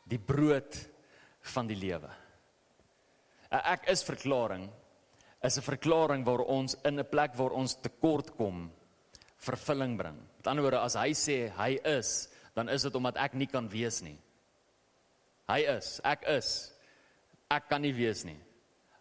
die 0.03 0.19
brood 0.19 0.75
van 1.47 1.67
die 1.67 1.75
lewe. 1.77 2.09
'n 3.51 3.61
Ek 3.63 3.87
is 3.89 4.03
verklaring 4.03 4.69
is 5.43 5.57
'n 5.57 5.61
verklaring 5.61 6.25
waar 6.25 6.41
ons 6.41 6.75
in 6.83 6.99
'n 6.99 7.09
plek 7.09 7.35
waar 7.35 7.51
ons 7.51 7.75
tekort 7.75 8.35
kom 8.35 8.71
vervulling 9.37 9.97
bring. 9.97 10.17
Met 10.37 10.47
ander 10.47 10.63
woorde 10.63 10.79
as 10.79 10.95
hy 10.95 11.13
sê 11.13 11.49
hy 11.55 11.79
is, 11.85 12.29
dan 12.55 12.69
is 12.69 12.81
dit 12.81 12.95
omdat 12.95 13.17
ek 13.17 13.33
nie 13.33 13.47
kan 13.47 13.69
wees 13.69 14.01
nie. 14.01 14.17
Hy 15.47 15.59
is, 15.77 16.01
ek 16.03 16.23
is. 16.27 16.73
Ek 17.49 17.69
kan 17.69 17.81
nie 17.81 17.93
wees 17.93 18.25
nie 18.25 18.39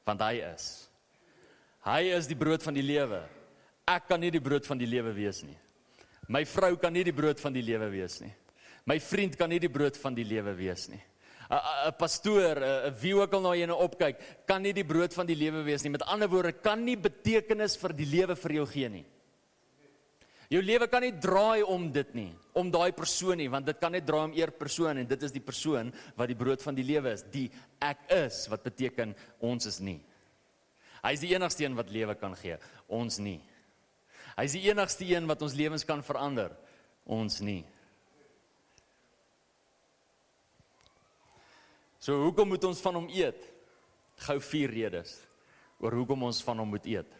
want 0.06 0.20
hy 0.22 0.38
is. 0.54 0.88
Hy 1.82 2.14
is 2.14 2.28
die 2.30 2.38
brood 2.38 2.62
van 2.62 2.74
die 2.74 2.82
lewe. 2.82 3.24
Ek 3.87 4.06
kan 4.06 4.20
nie 4.20 4.30
die 4.30 4.42
brood 4.42 4.66
van 4.66 4.78
die 4.78 4.87
lewe 4.87 5.12
wees 5.14 5.42
nie. 5.42 5.56
My 6.28 6.44
vrou 6.44 6.76
kan 6.76 6.92
nie 6.92 7.04
die 7.06 7.14
brood 7.14 7.40
van 7.42 7.54
die 7.54 7.62
lewe 7.62 7.90
wees 7.90 8.20
nie. 8.22 8.32
My 8.87 9.00
vriend 9.02 9.37
kan 9.38 9.50
nie 9.50 9.59
die 9.59 9.70
brood 9.70 9.98
van 9.98 10.14
die 10.14 10.26
lewe 10.26 10.54
wees 10.54 10.88
nie. 10.88 11.02
'n 11.50 11.92
pastoor, 11.98 12.59
'n 12.59 12.94
wie 13.00 13.14
ook 13.14 13.32
al 13.32 13.40
na 13.40 13.54
jy 13.54 13.66
nou 13.66 13.78
opkyk, 13.78 14.46
kan 14.46 14.62
nie 14.62 14.72
die 14.72 14.85
brood 14.85 15.14
van 15.14 15.26
die 15.26 15.37
lewe 15.37 15.62
wees 15.62 15.82
nie. 15.82 15.90
Met 15.90 16.02
ander 16.02 16.28
woorde, 16.28 16.52
kan 16.52 16.85
nie 16.85 16.96
betekenis 16.96 17.76
vir 17.76 17.92
die 17.92 18.06
lewe 18.06 18.37
vir 18.37 18.52
jou 18.52 18.66
gee 18.66 18.88
nie. 18.88 19.06
Jou 20.48 20.62
lewe 20.62 20.87
kan 20.87 21.02
nie 21.02 21.14
draai 21.18 21.62
om 21.66 21.88
dit 21.90 22.14
nie, 22.14 22.30
om 22.54 22.70
daai 22.70 22.92
persoon 22.92 23.37
nie, 23.37 23.48
want 23.50 23.66
dit 23.66 23.78
kan 23.82 23.90
net 23.92 24.06
draai 24.06 24.28
om 24.28 24.37
eer 24.37 24.52
persoon 24.54 24.98
en 24.98 25.06
dit 25.06 25.22
is 25.22 25.32
die 25.32 25.42
persoon 25.42 25.90
wat 26.16 26.28
die 26.28 26.38
brood 26.38 26.62
van 26.62 26.74
die 26.74 26.87
lewe 26.87 27.12
is, 27.16 27.24
die 27.32 27.50
ek 27.82 28.06
is 28.14 28.44
wat 28.48 28.62
beteken 28.62 29.14
ons 29.40 29.66
is 29.66 29.80
nie. 29.80 29.98
Hy 31.02 31.12
is 31.12 31.24
die 31.24 31.32
enigste 31.35 31.64
een 31.64 31.74
wat 31.74 31.90
lewe 31.90 32.14
kan 32.14 32.35
gee, 32.38 32.59
ons 32.87 33.18
nie. 33.18 33.40
Hy 34.37 34.44
is 34.44 34.54
die 34.54 34.68
enigste 34.70 35.06
een 35.09 35.26
wat 35.26 35.42
ons 35.42 35.56
lewens 35.59 35.85
kan 35.85 36.02
verander, 36.02 36.54
ons 37.04 37.40
nie. 37.40 37.64
So 42.07 42.21
hoekom 42.23 42.53
moet 42.55 42.64
ons 42.69 42.81
van 42.85 43.01
hom 43.01 43.07
eet? 43.11 43.40
Gou 44.29 44.37
vier 44.53 44.71
redes 44.71 45.16
oor 45.83 45.97
hoekom 45.99 46.23
ons 46.29 46.38
van 46.47 46.62
hom 46.62 46.71
moet 46.71 46.87
eet. 46.88 47.16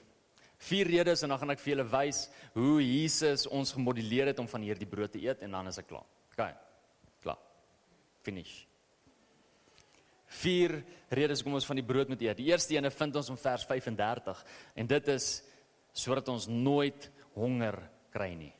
Vier 0.69 0.89
redes 0.89 1.25
en 1.25 1.33
dan 1.33 1.41
gaan 1.43 1.53
ek 1.53 1.61
vir 1.61 1.73
julle 1.75 1.89
wys 1.91 2.21
hoe 2.55 2.77
Jesus 2.81 3.45
ons 3.53 3.75
gemodelleer 3.75 4.31
het 4.31 4.39
om 4.41 4.47
van 4.49 4.63
hierdie 4.65 4.89
brood 4.89 5.13
te 5.13 5.21
eet 5.21 5.43
en 5.45 5.59
dan 5.59 5.69
is 5.69 5.81
ek 5.83 5.91
klaar. 5.91 6.07
OK. 6.31 6.47
Klaar. 7.27 7.43
Finish. 8.25 8.55
Vier 10.39 10.79
redes 11.11 11.43
hoekom 11.43 11.59
ons 11.59 11.69
van 11.69 11.83
die 11.83 11.87
brood 11.91 12.09
moet 12.13 12.23
eet. 12.23 12.39
Die 12.39 12.49
eerste 12.53 12.79
ene 12.79 12.95
vind 12.95 13.19
ons 13.19 13.35
in 13.35 13.43
vers 13.43 13.67
35 13.67 14.47
en 14.79 14.95
dit 14.95 15.13
is 15.17 15.29
sodat 15.97 16.31
ons 16.31 16.47
nooit 16.49 17.11
honger 17.35 17.83
kry 18.15 18.31
nie. 18.39 18.55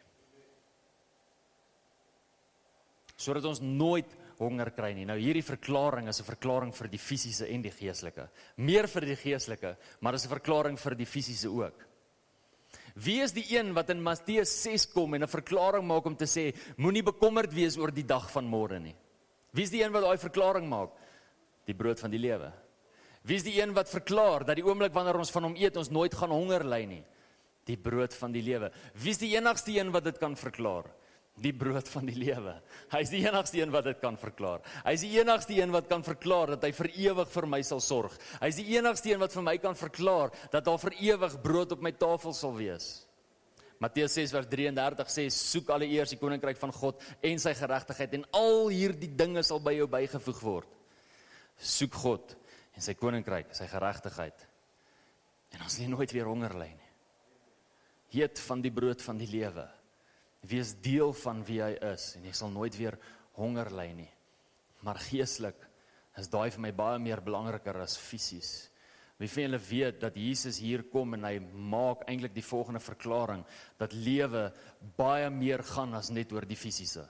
Sodat 3.17 3.47
ons 3.49 3.63
nooit 3.63 4.11
honger 4.39 4.71
kry 4.71 4.93
nie. 4.95 5.07
Nou 5.09 5.17
hierdie 5.19 5.45
verklaring 5.45 6.09
is 6.09 6.21
'n 6.21 6.25
verklaring 6.25 6.73
vir 6.73 6.89
die 6.89 6.99
fisiese 6.99 7.49
en 7.49 7.63
die 7.63 7.71
geestelike. 7.71 8.29
Meer 8.57 8.87
vir 8.87 9.01
die 9.01 9.17
geestelike, 9.17 9.77
maar 10.01 10.15
is 10.15 10.27
'n 10.27 10.37
verklaring 10.39 10.79
vir 10.79 10.95
die 10.95 11.07
fisiese 11.07 11.49
ook. 11.49 11.87
Wie 12.97 13.21
is 13.21 13.33
die 13.33 13.45
een 13.53 13.75
wat 13.75 13.91
in 13.91 14.03
Matteus 14.03 14.63
6 14.63 14.87
kom 14.93 15.15
en 15.15 15.23
'n 15.23 15.29
verklaring 15.29 15.85
maak 15.85 16.07
om 16.07 16.17
te 16.17 16.25
sê 16.25 16.55
moenie 16.77 17.03
bekommerd 17.03 17.53
wees 17.53 17.77
oor 17.77 17.91
die 17.91 18.07
dag 18.07 18.31
van 18.31 18.49
môre 18.49 18.81
nie? 18.81 18.97
Wie 19.53 19.65
is 19.65 19.71
die 19.71 19.83
een 19.83 19.93
wat 19.93 20.03
daai 20.03 20.19
verklaring 20.19 20.69
maak? 20.69 20.91
Die 21.67 21.75
brood 21.75 22.01
van 22.01 22.11
die 22.11 22.19
lewe. 22.19 22.53
Wie 23.23 23.37
is 23.37 23.43
die 23.43 23.61
een 23.61 23.75
wat 23.75 23.91
verklaar 23.91 24.45
dat 24.45 24.57
die 24.57 24.65
oomblik 24.65 24.93
wanneer 24.93 25.19
ons 25.19 25.31
van 25.31 25.43
hom 25.43 25.57
eet 25.57 25.77
ons 25.77 25.91
nooit 25.91 26.15
gaan 26.15 26.31
honger 26.31 26.65
ly 26.65 26.85
nie? 26.85 27.05
Die 27.67 27.77
brood 27.77 28.15
van 28.15 28.33
die 28.33 28.43
lewe. 28.43 28.71
Wie 28.95 29.11
is 29.11 29.19
die 29.19 29.37
enigste 29.37 29.73
een 29.73 29.91
wat 29.91 30.05
dit 30.05 30.19
kan 30.19 30.37
verklaar? 30.37 30.85
Die 31.37 31.53
brood 31.53 31.89
van 31.93 32.07
die 32.09 32.17
lewe. 32.17 32.55
Hy 32.93 33.01
is 33.05 33.11
die 33.13 33.23
enigste 33.27 33.61
een 33.61 33.73
wat 33.75 33.85
dit 33.91 33.99
kan 34.01 34.17
verklaar. 34.21 34.63
Hy 34.87 34.95
is 34.97 35.05
die 35.05 35.19
enigste 35.19 35.57
een 35.59 35.75
wat 35.75 35.89
kan 35.91 36.05
verklaar 36.07 36.55
dat 36.55 36.65
hy 36.65 36.71
vir 36.79 36.89
ewig 36.95 37.33
vir 37.35 37.49
my 37.53 37.61
sal 37.67 37.83
sorg. 37.85 38.15
Hy 38.41 38.49
is 38.53 38.61
die 38.61 38.71
enigste 38.79 39.13
een 39.13 39.21
wat 39.21 39.37
vir 39.37 39.45
my 39.45 39.57
kan 39.61 39.77
verklaar 39.77 40.33
dat 40.53 40.65
daar 40.65 40.81
vir 40.81 40.97
ewig 41.11 41.37
brood 41.45 41.77
op 41.77 41.85
my 41.85 41.93
tafel 41.93 42.37
sal 42.37 42.57
wees. 42.57 42.89
Matteus 43.83 44.17
6 44.17 44.33
vers 44.33 44.49
33 44.49 45.13
sê 45.13 45.27
soek 45.29 45.69
alle 45.75 45.89
eers 45.93 46.15
die 46.15 46.21
koninkryk 46.21 46.57
van 46.57 46.73
God 46.73 47.03
en 47.21 47.43
sy 47.43 47.53
geregtigheid 47.59 48.17
en 48.17 48.25
al 48.39 48.71
hierdie 48.73 49.13
dinge 49.13 49.45
sal 49.45 49.61
by 49.61 49.77
jou 49.77 49.89
bygevoeg 49.93 50.41
word. 50.41 50.71
Soek 51.61 52.01
God 52.01 52.33
en 52.77 52.85
sy 52.85 52.97
koninkryk, 52.97 53.53
sy 53.57 53.69
geregtigheid. 53.69 54.47
En 55.53 55.69
ons 55.69 55.79
nie 55.81 55.93
nooit 55.93 56.13
weer 56.17 56.29
honger 56.29 56.57
ly 56.57 56.71
nie. 56.73 56.93
Eet 58.17 58.41
van 58.49 58.63
die 58.65 58.73
brood 58.73 59.05
van 59.05 59.21
die 59.21 59.29
lewe. 59.29 59.67
Wees 60.43 60.75
deel 60.83 61.13
van 61.25 61.43
wie 61.47 61.63
hy 61.63 61.73
is 61.93 62.15
en 62.19 62.27
jy 62.29 62.35
sal 62.37 62.53
nooit 62.53 62.77
weer 62.79 62.99
honger 63.39 63.71
ly 63.75 63.89
nie. 63.97 64.11
Maar 64.85 65.01
geestelik 65.09 65.59
is 66.21 66.31
daai 66.33 66.51
vir 66.51 66.63
my 66.69 66.73
baie 66.77 66.99
meer 67.03 67.23
belangriker 67.25 67.79
as 67.83 67.97
fisies. 68.01 68.71
Wie 69.17 69.29
van 69.33 69.47
julle 69.47 69.61
weet 69.65 70.01
dat 70.03 70.17
Jesus 70.21 70.59
hier 70.61 70.83
kom 70.93 71.17
en 71.17 71.25
hy 71.25 71.39
maak 71.41 72.05
eintlik 72.09 72.35
die 72.37 72.45
volgende 72.45 72.83
verklaring 72.85 73.45
dat 73.81 73.97
lewe 73.97 74.51
baie 74.99 75.31
meer 75.33 75.65
gaan 75.65 75.97
as 75.97 76.13
net 76.13 76.33
oor 76.37 76.45
die 76.45 76.59
fisiese. 76.59 77.07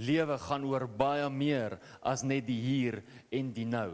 Lewe 0.00 0.38
gaan 0.42 0.64
oor 0.66 0.88
baie 0.88 1.28
meer 1.30 1.76
as 2.02 2.24
net 2.24 2.48
die 2.48 2.60
hier 2.60 3.02
en 3.30 3.52
die 3.54 3.68
nou. 3.68 3.92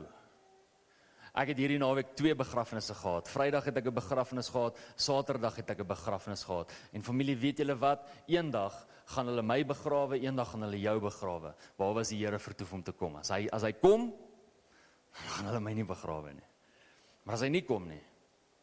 Ek 1.30 1.52
het 1.52 1.60
hierdie 1.62 1.78
naweek 1.78 2.16
twee 2.18 2.34
begrafnisse 2.34 2.94
gehad. 2.98 3.28
Vrydag 3.30 3.64
het 3.64 3.76
ek 3.76 3.86
'n 3.86 3.94
begrafnis 3.94 4.48
gehad, 4.48 4.76
Saterdag 4.96 5.56
het 5.56 5.70
ek 5.70 5.80
'n 5.80 5.86
begrafnis 5.86 6.44
gehad. 6.44 6.72
En 6.92 7.02
familie, 7.02 7.36
weet 7.36 7.58
julle 7.58 7.76
wat? 7.78 8.06
Eendag 8.26 8.86
gaan 9.06 9.26
hulle 9.26 9.42
my 9.42 9.64
begrawe, 9.64 10.18
eendag 10.18 10.50
gaan 10.50 10.62
hulle 10.62 10.80
jou 10.80 11.00
begrawe. 11.00 11.54
Waar 11.76 11.94
was 11.94 12.08
die 12.08 12.18
Here 12.24 12.38
vertoef 12.38 12.72
om 12.72 12.82
te 12.82 12.92
kom? 12.92 13.16
As 13.16 13.28
hy 13.28 13.48
as 13.52 13.62
hy 13.62 13.72
kom, 13.72 14.12
gaan 15.12 15.46
hulle 15.46 15.60
my 15.60 15.72
nie 15.72 15.84
begrawe 15.84 16.32
nie. 16.32 16.48
Maar 17.24 17.34
as 17.34 17.40
hy 17.40 17.48
nie 17.48 17.62
kom 17.62 17.88
nie, 17.88 18.02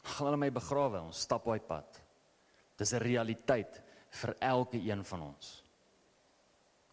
gaan 0.04 0.28
hulle 0.28 0.38
my 0.38 0.52
begrawe. 0.52 1.02
Ons 1.02 1.22
stap 1.22 1.46
hy 1.46 1.60
pad. 1.60 2.02
Dis 2.78 2.94
'n 2.94 3.00
realiteit 3.00 3.82
vir 4.10 4.36
elke 4.40 4.78
een 4.78 5.04
van 5.04 5.22
ons. 5.22 5.64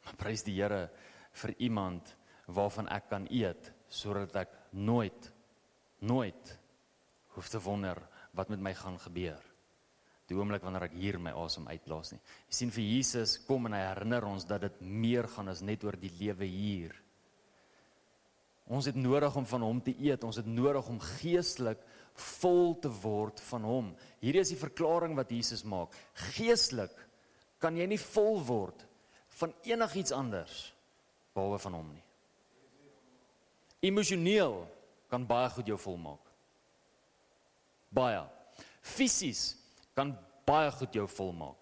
Maar 0.05 0.15
prys 0.17 0.43
die 0.43 0.55
Here 0.55 0.91
vir 1.33 1.55
iemand 1.59 2.17
waarvan 2.47 2.89
ek 2.89 3.09
kan 3.09 3.27
eet 3.31 3.73
sodat 3.89 4.37
ek 4.37 4.49
nooit 4.73 5.33
nooit 6.05 6.53
hoef 7.35 7.51
te 7.51 7.61
wonder 7.65 7.99
wat 8.37 8.51
met 8.53 8.63
my 8.63 8.75
gaan 8.77 8.99
gebeur. 9.01 9.41
Die 10.29 10.37
oomblik 10.37 10.63
wanneer 10.65 10.87
ek 10.89 10.97
hier 10.97 11.19
my 11.21 11.35
asem 11.37 11.67
uitblaas 11.69 12.15
nie. 12.15 12.21
Jy 12.49 12.59
sien 12.59 12.73
vir 12.73 12.85
Jesus 12.87 13.37
kom 13.45 13.69
en 13.69 13.77
hy 13.77 13.83
herinner 13.85 14.25
ons 14.29 14.47
dat 14.49 14.63
dit 14.65 14.79
meer 14.81 15.29
gaan 15.29 15.51
as 15.53 15.61
net 15.65 15.85
oor 15.85 15.99
die 16.01 16.13
lewe 16.17 16.49
hier. 16.49 16.95
Ons 18.65 18.89
het 18.89 18.97
nodig 18.97 19.35
om 19.37 19.45
van 19.45 19.67
hom 19.67 19.83
te 19.85 19.93
eet. 20.01 20.25
Ons 20.25 20.41
het 20.41 20.49
nodig 20.49 20.87
om 20.89 21.01
geestelik 21.21 21.83
vol 22.41 22.73
te 22.81 22.89
word 23.03 23.43
van 23.51 23.67
hom. 23.69 23.91
Hierdie 24.23 24.41
is 24.41 24.55
die 24.55 24.61
verklaring 24.61 25.17
wat 25.19 25.33
Jesus 25.35 25.67
maak. 25.69 25.93
Geestelik 26.33 26.95
kan 27.61 27.77
jy 27.77 27.89
nie 27.91 28.01
vol 28.01 28.41
word 28.47 28.87
van 29.41 29.53
enigiets 29.67 30.15
anders 30.15 30.71
behalwe 31.35 31.59
van 31.61 31.77
hom 31.77 31.93
nie. 31.93 32.05
Emosioneel 33.85 34.63
kan 35.15 35.27
baie 35.27 35.51
goed 35.55 35.69
jou 35.71 35.79
volmaak. 35.79 36.31
Baie. 37.95 38.23
Fisies 38.83 39.53
kan 39.95 40.11
baie 40.47 40.73
goed 40.75 40.97
jou 40.97 41.07
volmaak. 41.09 41.61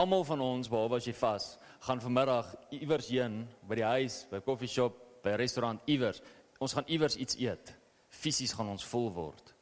Almal 0.00 0.24
van 0.26 0.40
ons 0.42 0.70
behalwe 0.70 0.98
as 0.98 1.06
jy 1.06 1.14
vas, 1.14 1.48
gaan 1.84 2.00
vanmiddag 2.02 2.48
iewers 2.74 3.10
heen 3.12 3.42
by 3.68 3.76
die 3.78 3.86
huis, 3.86 4.22
by 4.30 4.40
koffieshop, 4.42 4.96
by 5.22 5.36
restaurant 5.38 5.84
iewers. 5.90 6.22
Ons 6.58 6.74
gaan 6.74 6.88
iewers 6.90 7.18
iets 7.20 7.36
eet. 7.38 7.74
Fisies 8.08 8.54
gaan 8.56 8.72
ons 8.72 8.86
vol 8.88 9.10
word. 9.12 9.52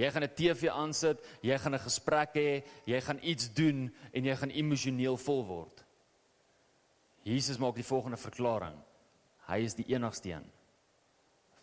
Jy 0.00 0.08
gaan 0.10 0.24
'n 0.24 0.34
TV 0.34 0.70
aansit, 0.72 1.20
jy 1.42 1.58
gaan 1.58 1.74
'n 1.74 1.86
gesprek 1.86 2.34
hê, 2.34 2.64
jy 2.86 3.00
gaan 3.00 3.20
iets 3.22 3.52
doen 3.52 3.92
en 4.12 4.24
jy 4.24 4.36
gaan 4.36 4.50
emosioneel 4.50 5.16
vol 5.16 5.44
word. 5.44 5.84
Jesus 7.22 7.58
maak 7.58 7.74
die 7.74 7.84
volgende 7.84 8.16
verklaring. 8.16 8.78
Hy 9.46 9.58
is 9.58 9.74
die 9.74 9.94
enigste 9.94 10.30
een 10.30 10.59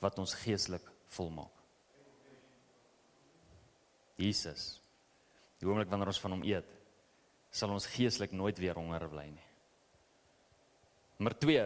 wat 0.04 0.20
ons 0.22 0.36
geestelik 0.44 0.86
volmaak. 1.16 1.54
Jesus. 4.18 4.78
Die 5.62 5.70
oomblik 5.70 5.90
wanneer 5.90 6.12
ons 6.12 6.22
van 6.22 6.36
hom 6.38 6.46
eet, 6.46 6.68
sal 7.54 7.74
ons 7.74 7.90
geestelik 7.90 8.34
nooit 8.36 8.58
weer 8.62 8.78
honger 8.78 9.08
bly 9.10 9.26
nie. 9.30 9.48
Nommer 11.18 11.34
2, 11.42 11.66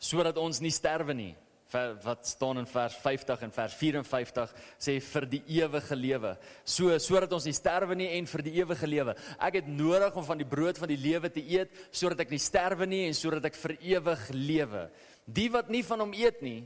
sodat 0.00 0.40
ons 0.40 0.62
nie 0.64 0.72
sterwe 0.72 1.16
nie. 1.16 1.34
Wat 1.68 2.24
staan 2.24 2.62
in 2.62 2.68
vers 2.70 2.94
50 3.02 3.42
en 3.44 3.50
vers 3.52 3.74
54 3.76 4.52
sê 4.80 4.94
vir 5.04 5.26
die 5.28 5.40
ewige 5.58 5.98
lewe. 6.00 6.30
So 6.64 6.94
sodat 6.96 7.34
ons 7.36 7.44
nie 7.44 7.52
sterwe 7.52 7.98
nie 7.98 8.06
en 8.16 8.28
vir 8.30 8.42
die 8.46 8.54
ewige 8.62 8.88
lewe. 8.88 9.12
Ek 9.36 9.58
het 9.60 9.68
nodig 9.68 10.16
om 10.16 10.24
van 10.24 10.40
die 10.40 10.48
brood 10.48 10.80
van 10.80 10.88
die 10.88 10.96
lewe 10.96 11.28
te 11.28 11.44
eet 11.44 11.74
sodat 11.92 12.24
ek 12.24 12.32
nie 12.32 12.40
sterwe 12.40 12.88
nie 12.88 13.02
en 13.10 13.18
sodat 13.18 13.50
ek 13.50 13.60
vir 13.60 13.76
ewig 13.90 14.24
lewe. 14.32 14.86
Die 15.28 15.50
wat 15.52 15.68
nie 15.68 15.84
van 15.84 16.06
hom 16.06 16.16
eet 16.16 16.40
nie, 16.40 16.62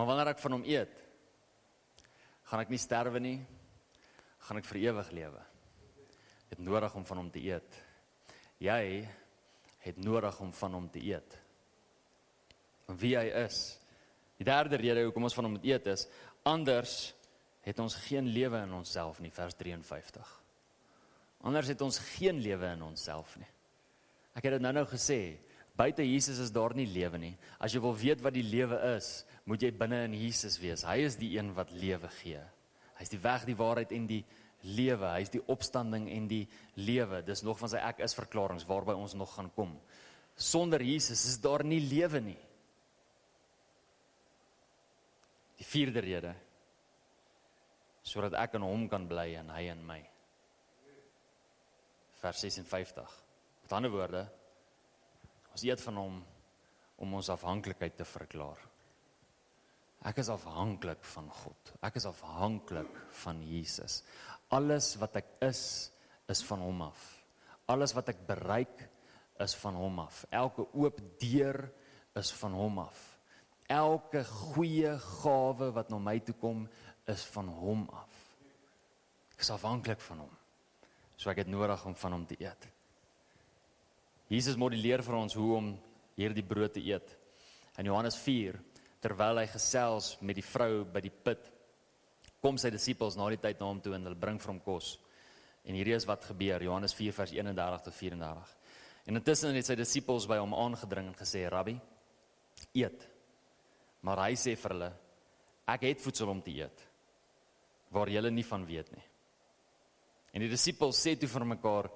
Maar 0.00 0.08
wanneer 0.08 0.30
ek 0.32 0.38
van 0.40 0.54
hom 0.56 0.62
eet, 0.64 0.92
gaan 2.48 2.62
ek 2.62 2.70
nie 2.72 2.78
sterwe 2.80 3.20
nie, 3.20 3.34
gaan 4.46 4.56
ek 4.56 4.64
vir 4.70 4.78
ewig 4.86 5.10
lewe. 5.12 5.42
Ek 6.46 6.54
het 6.54 6.62
nodig 6.64 6.94
om 6.96 7.04
van 7.04 7.20
hom 7.20 7.28
te 7.34 7.42
eet. 7.44 7.76
Jy 8.64 8.84
het 9.84 9.98
nodig 10.00 10.38
om 10.40 10.54
van 10.56 10.78
hom 10.78 10.86
te 10.88 11.02
eet. 11.04 11.36
Wie 12.96 13.12
hy 13.18 13.26
is. 13.42 13.58
Die 14.40 14.48
derde 14.48 14.80
rede 14.80 15.04
hoekom 15.04 15.28
ons 15.28 15.36
van 15.36 15.50
hom 15.50 15.58
moet 15.58 15.68
eet 15.68 15.92
is 15.92 16.06
anders 16.48 16.94
het 17.60 17.84
ons 17.84 17.98
geen 18.06 18.32
lewe 18.32 18.64
in 18.64 18.72
onsself 18.72 19.20
nie 19.20 19.34
vers 19.36 19.60
53. 19.60 20.30
Anders 21.44 21.68
het 21.74 21.84
ons 21.84 22.00
geen 22.14 22.40
lewe 22.40 22.72
in 22.72 22.88
onsself 22.88 23.36
nie. 23.36 23.52
Ek 24.32 24.48
het 24.48 24.56
dit 24.56 24.64
nou-nou 24.64 24.86
gesê, 24.88 25.36
buite 25.80 26.04
Jesus 26.04 26.40
is 26.44 26.52
daar 26.52 26.74
nie 26.76 26.88
lewe 26.88 27.18
nie. 27.20 27.32
As 27.58 27.72
jy 27.72 27.80
wil 27.82 27.96
weet 27.96 28.20
wat 28.24 28.36
die 28.36 28.44
lewe 28.44 28.76
is, 28.94 29.22
moet 29.48 29.64
jy 29.64 29.70
binne 29.72 30.02
in 30.08 30.16
Jesus 30.18 30.58
wees. 30.60 30.84
Hy 30.84 30.98
is 31.06 31.16
die 31.20 31.32
een 31.38 31.54
wat 31.56 31.72
lewe 31.72 32.10
gee. 32.20 32.42
Hy's 33.00 33.12
die 33.12 33.20
weg, 33.22 33.46
die 33.48 33.56
waarheid 33.56 33.94
en 33.96 34.06
die 34.10 34.20
lewe. 34.76 35.08
Hy's 35.16 35.32
die 35.32 35.42
opstanding 35.48 36.10
en 36.12 36.28
die 36.28 36.44
lewe. 36.76 37.22
Dis 37.24 37.44
nog 37.46 37.58
van 37.60 37.72
sy 37.72 37.80
ek 37.80 38.02
is 38.04 38.16
verklaringe 38.18 38.66
waarby 38.68 38.96
ons 38.98 39.16
nog 39.16 39.32
gaan 39.36 39.48
kom. 39.56 39.72
Sonder 40.36 40.84
Jesus 40.84 41.24
is 41.28 41.40
daar 41.40 41.64
nie 41.64 41.80
lewe 41.84 42.20
nie. 42.24 42.38
Die 45.60 45.68
vierde 45.68 46.04
rede 46.04 46.36
sodat 48.10 48.34
ek 48.40 48.56
in 48.56 48.64
hom 48.64 48.86
kan 48.90 49.04
bly 49.06 49.26
en 49.38 49.50
hy 49.52 49.66
in 49.70 49.82
my. 49.86 49.98
Vers 52.22 52.40
56. 52.42 53.12
Met 53.62 53.74
ander 53.76 53.92
woorde, 53.92 54.24
ons 55.50 55.64
eet 55.66 55.82
van 55.86 55.98
hom 56.00 56.18
om 57.00 57.16
ons 57.16 57.30
afhanklikheid 57.32 57.96
te 57.96 58.04
verklaar. 58.04 58.60
Ek 60.08 60.20
is 60.22 60.30
afhanklik 60.32 61.02
van 61.12 61.28
God. 61.42 61.72
Ek 61.84 61.98
is 62.00 62.06
afhanklik 62.08 62.92
van 63.22 63.42
Jesus. 63.44 64.00
Alles 64.56 64.94
wat 65.00 65.18
ek 65.20 65.34
is, 65.44 65.62
is 66.30 66.40
van 66.48 66.62
hom 66.64 66.86
af. 66.86 67.02
Alles 67.70 67.92
wat 67.96 68.08
ek 68.12 68.22
bereik 68.28 68.86
is 69.40 69.54
van 69.60 69.76
hom 69.76 70.00
af. 70.02 70.24
Elke 70.32 70.66
oop 70.72 71.00
deur 71.20 71.60
is 72.16 72.32
van 72.40 72.56
hom 72.56 72.80
af. 72.82 73.00
Elke 73.70 74.24
goeie 74.26 74.96
gawe 75.22 75.70
wat 75.76 75.92
na 75.92 76.00
my 76.02 76.16
toe 76.24 76.34
kom, 76.40 76.64
is 77.08 77.22
van 77.34 77.48
hom 77.60 77.84
af. 77.94 78.24
Ek 79.36 79.44
is 79.44 79.52
afhanklik 79.54 80.02
van 80.08 80.24
hom. 80.24 80.34
So 81.20 81.30
ek 81.30 81.44
het 81.44 81.52
nodig 81.52 81.84
om 81.86 81.94
van 81.94 82.16
hom 82.16 82.26
te 82.26 82.38
eet. 82.40 82.66
Jesus 84.30 84.54
modelleer 84.54 85.02
vir 85.02 85.16
ons 85.18 85.34
hoe 85.34 85.54
om 85.56 85.70
hierdie 86.14 86.46
brood 86.46 86.76
te 86.76 86.82
eet. 86.86 87.16
In 87.82 87.88
Johannes 87.90 88.14
4 88.22 88.60
terwyl 89.02 89.40
hy 89.40 89.48
gesels 89.50 90.12
met 90.22 90.38
die 90.38 90.44
vrou 90.44 90.84
by 90.86 91.02
die 91.02 91.10
put 91.10 91.48
kom 92.40 92.58
sy 92.60 92.70
disippels 92.72 93.16
na 93.18 93.26
die 93.32 93.40
tyd 93.40 93.58
na 93.60 93.68
hom 93.68 93.80
toe 93.82 93.96
en 93.96 94.06
hulle 94.06 94.20
bring 94.20 94.38
vir 94.40 94.52
hom 94.52 94.60
kos. 94.62 94.94
En 95.66 95.74
hierdie 95.76 95.96
is 95.96 96.06
wat 96.08 96.28
gebeur 96.30 96.62
Johannes 96.62 96.94
4 96.96 97.16
vers 97.16 97.34
31 97.34 97.84
tot 97.88 97.96
34. 97.96 98.54
En 99.10 99.18
intussen 99.18 99.58
het 99.58 99.66
sy 99.66 99.76
disippels 99.76 100.28
by 100.30 100.38
hom 100.38 100.54
aangedring 100.54 101.10
en 101.10 101.18
gesê: 101.18 101.48
"Rabbi, 101.50 101.74
eet." 102.78 103.08
Maar 104.06 104.28
hy 104.28 104.38
sê 104.38 104.54
vir 104.56 104.76
hulle: 104.76 104.92
"Ek 105.66 105.82
het 105.90 106.00
voedsel 106.00 106.30
om 106.30 106.40
te 106.42 106.54
eet 106.54 106.86
waar 107.90 108.08
julle 108.08 108.30
nie 108.30 108.46
van 108.46 108.64
weet 108.64 108.92
nie." 108.94 109.04
En 110.32 110.40
die 110.40 110.48
disippels 110.48 110.96
sê 110.96 111.18
toe 111.18 111.28
vir 111.28 111.44
mekaar: 111.44 111.90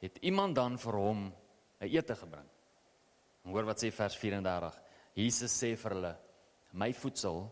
"Het 0.00 0.18
iemand 0.22 0.54
dan 0.54 0.78
vir 0.78 0.92
hom 0.92 1.32
'n 1.82 1.90
ete 1.90 2.14
gebring?" 2.14 2.48
En 3.44 3.50
hoor 3.50 3.66
wat 3.66 3.82
sê 3.82 3.90
vers 3.90 4.16
34. 4.16 4.80
Jesus 5.14 5.52
sê 5.52 5.76
vir 5.76 5.96
hulle: 5.96 6.16
My 6.72 6.92
voedsel 6.92 7.50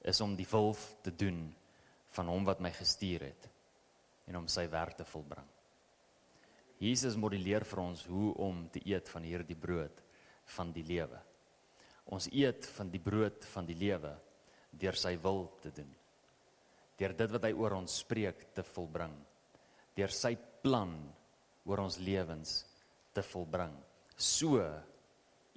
is 0.00 0.20
om 0.20 0.36
die 0.36 0.46
wil 0.50 0.72
te 1.02 1.10
doen 1.10 1.54
van 2.16 2.28
hom 2.28 2.44
wat 2.44 2.60
my 2.60 2.70
gestuur 2.70 3.26
het 3.28 3.48
en 4.30 4.36
om 4.36 4.48
sy 4.48 4.66
werk 4.70 4.96
te 4.96 5.04
volbring. 5.04 5.46
Jesus 6.82 7.18
modelleer 7.20 7.64
vir 7.68 7.82
ons 7.82 8.04
hoe 8.10 8.32
om 8.42 8.64
te 8.72 8.82
eet 8.88 9.08
van 9.12 9.26
hierdie 9.26 9.58
brood 9.58 10.00
van 10.56 10.72
die 10.74 10.84
lewe. 10.86 11.20
Ons 12.10 12.26
eet 12.32 12.66
van 12.74 12.90
die 12.90 13.00
brood 13.02 13.44
van 13.52 13.66
die 13.68 13.78
lewe 13.78 14.16
deur 14.70 14.98
sy 14.98 15.14
wil 15.22 15.44
te 15.62 15.70
doen. 15.74 15.90
Deur 16.98 17.14
dit 17.18 17.34
wat 17.34 17.46
hy 17.46 17.52
oor 17.54 17.76
ons 17.76 18.00
spreek 18.02 18.48
te 18.56 18.64
volbring. 18.66 19.14
Deur 19.94 20.14
sy 20.14 20.34
plan 20.62 20.94
oor 21.68 21.84
ons 21.84 22.00
lewens 22.02 22.62
te 23.12 23.24
volbring. 23.26 23.74
So 24.16 24.60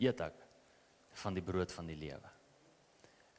eet 0.01 0.21
ek 0.25 0.41
van 1.21 1.35
die 1.35 1.43
brood 1.45 1.71
van 1.71 1.87
die 1.87 1.97
lewe. 1.99 2.31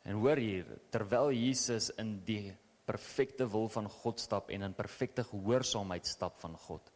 En 0.07 0.21
hoor 0.23 0.39
hier, 0.39 0.69
terwyl 0.95 1.33
Jesus 1.35 1.91
in 1.99 2.21
die 2.27 2.55
perfekte 2.87 3.49
wil 3.51 3.67
van 3.73 3.89
God 3.91 4.23
stap 4.23 4.53
en 4.55 4.69
in 4.69 4.77
perfekte 4.77 5.25
gehoorsaamheid 5.27 6.07
stap 6.07 6.39
van 6.39 6.55
God, 6.69 6.93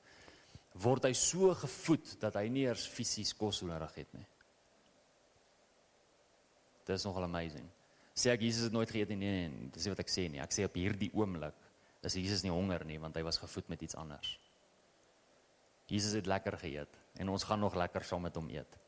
word 0.79 1.09
hy 1.09 1.15
so 1.19 1.51
gevoed 1.59 2.13
dat 2.23 2.39
hy 2.39 2.47
nie 2.53 2.69
eers 2.69 2.87
fisies 2.87 3.33
kos 3.35 3.65
nodig 3.67 3.97
het 3.99 4.15
nie. 4.15 4.27
Dit 6.87 6.95
is 6.95 7.07
nogal 7.07 7.27
amazing. 7.27 7.67
Sê 8.15 8.31
ek 8.31 8.45
Jesus 8.47 8.69
het 8.69 8.75
nooit 8.75 8.91
geëet 8.91 9.11
nie, 9.11 9.19
nee, 9.19 9.49
nee, 9.51 9.73
dis 9.75 9.87
nie 9.87 9.95
wat 9.97 10.05
ek 10.05 10.13
sê 10.13 10.29
nie. 10.31 10.41
Ek 10.43 10.55
sê 10.55 10.65
op 10.67 10.79
hierdie 10.79 11.11
oomblik 11.19 11.59
is 12.07 12.17
Jesus 12.17 12.45
nie 12.47 12.55
honger 12.55 12.87
nie 12.89 13.01
want 13.03 13.19
hy 13.19 13.27
was 13.27 13.41
gevoed 13.43 13.69
met 13.75 13.83
iets 13.85 13.99
anders. 13.99 14.37
Jesus 15.91 16.15
het 16.15 16.31
lekker 16.31 16.57
geëet 16.63 17.00
en 17.21 17.29
ons 17.29 17.45
gaan 17.45 17.61
nog 17.61 17.77
lekker 17.77 18.05
saam 18.09 18.25
met 18.25 18.37
hom 18.37 18.49
eet. 18.49 18.79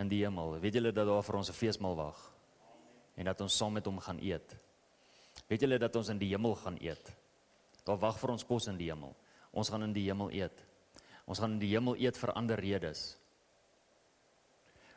In 0.00 0.08
die 0.08 0.24
hemel. 0.24 0.56
Weet 0.58 0.80
julle 0.80 0.92
dat 0.92 1.06
daar 1.06 1.22
vir 1.22 1.36
ons 1.36 1.50
'n 1.50 1.60
feesmaal 1.60 1.96
wag? 1.96 2.34
en 3.14 3.30
dat 3.30 3.40
ons 3.44 3.56
saam 3.56 3.74
met 3.74 3.86
hom 3.86 3.98
gaan 4.02 4.18
eet. 4.22 4.54
Weet 5.50 5.66
julle 5.66 5.78
dat 5.78 5.96
ons 5.96 6.10
in 6.10 6.18
die 6.18 6.30
hemel 6.32 6.54
gaan 6.58 6.78
eet? 6.82 7.10
Daar 7.86 7.98
wag 8.00 8.18
vir 8.20 8.34
ons 8.34 8.46
kos 8.46 8.68
in 8.70 8.78
die 8.80 8.90
hemel. 8.90 9.14
Ons 9.54 9.70
gaan 9.70 9.86
in 9.86 9.92
die 9.94 10.06
hemel 10.08 10.32
eet. 10.34 10.64
Ons 11.30 11.40
gaan 11.42 11.56
in 11.56 11.62
die 11.62 11.70
hemel 11.72 11.98
eet 12.00 12.18
vir 12.18 12.34
ander 12.34 12.60
redes. 12.60 13.04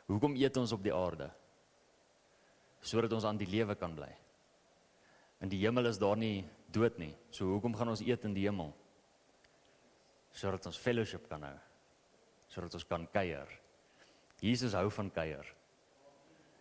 Hoekom 0.08 0.36
eet 0.40 0.56
ons 0.56 0.72
op 0.72 0.82
die 0.82 0.94
aarde? 0.94 1.28
Sodat 2.80 3.12
ons 3.12 3.26
aan 3.28 3.38
die 3.38 3.48
lewe 3.48 3.76
kan 3.78 3.94
bly. 3.94 4.10
In 5.44 5.52
die 5.52 5.60
hemel 5.62 5.90
is 5.90 6.00
daar 6.00 6.18
nie 6.18 6.42
dood 6.72 6.98
nie. 6.98 7.12
So 7.30 7.52
hoekom 7.52 7.76
gaan 7.76 7.92
ons 7.92 8.02
eet 8.02 8.24
in 8.26 8.34
die 8.34 8.48
hemel? 8.48 8.72
Sodat 10.34 10.66
ons 10.66 10.80
fellowship 10.80 11.28
kan 11.30 11.44
hou. 11.44 11.56
Sodat 12.48 12.74
ons 12.78 12.88
kan 12.88 13.06
kuier. 13.12 13.50
Jesus 14.40 14.76
hou 14.78 14.88
van 14.94 15.10
kuier. 15.10 15.54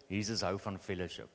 Jesus 0.08 0.44
hou 0.48 0.58
van 0.60 0.80
fellowship. 0.80 1.30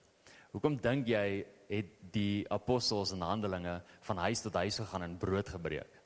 Hoekom 0.53 0.77
dink 0.85 1.09
jy 1.09 1.45
het 1.71 1.93
die 2.13 2.45
apostels 2.53 3.15
in 3.15 3.25
Handelinge 3.25 3.79
van 4.05 4.21
huis 4.27 4.43
tot 4.45 4.57
huis 4.61 4.77
gegaan 4.83 5.07
en 5.07 5.19
brood 5.21 5.49
gebreek? 5.49 6.01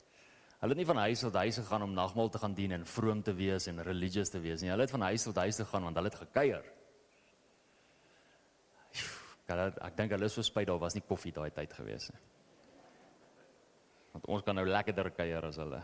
Hulle 0.61 0.73
het 0.73 0.79
nie 0.79 0.87
van 0.89 1.03
huis 1.03 1.21
tot 1.21 1.35
huis 1.37 1.59
gegaan 1.59 1.83
om 1.85 1.93
nagmaal 1.93 2.31
te 2.33 2.39
gaan 2.41 2.55
dien 2.57 2.71
en 2.79 2.85
vroom 2.87 3.19
te 3.23 3.33
wees 3.37 3.67
en 3.69 3.83
religious 3.85 4.31
te 4.33 4.39
wees 4.41 4.63
nie. 4.63 4.71
Hulle 4.71 4.87
het 4.87 4.95
van 4.95 5.05
huis 5.09 5.27
tot 5.27 5.37
huis 5.43 5.59
gegaan 5.61 5.89
want 5.89 5.99
hulle 5.99 6.09
het 6.09 6.21
gekuier. 6.23 6.71
Ek 9.47 9.77
ek 9.79 9.99
dink 9.99 10.15
hulle 10.15 10.27
is 10.27 10.33
so 10.35 10.43
spyt 10.43 10.67
daar 10.67 10.79
was 10.81 10.95
nie 10.97 11.05
koffie 11.07 11.31
daai 11.35 11.51
tyd 11.55 11.75
gewees 11.77 12.09
nie. 12.11 12.23
Want 14.15 14.25
ons 14.33 14.43
kan 14.43 14.57
nou 14.57 14.65
lekkerder 14.67 15.11
kuier 15.15 15.45
as 15.45 15.59
hulle. 15.61 15.83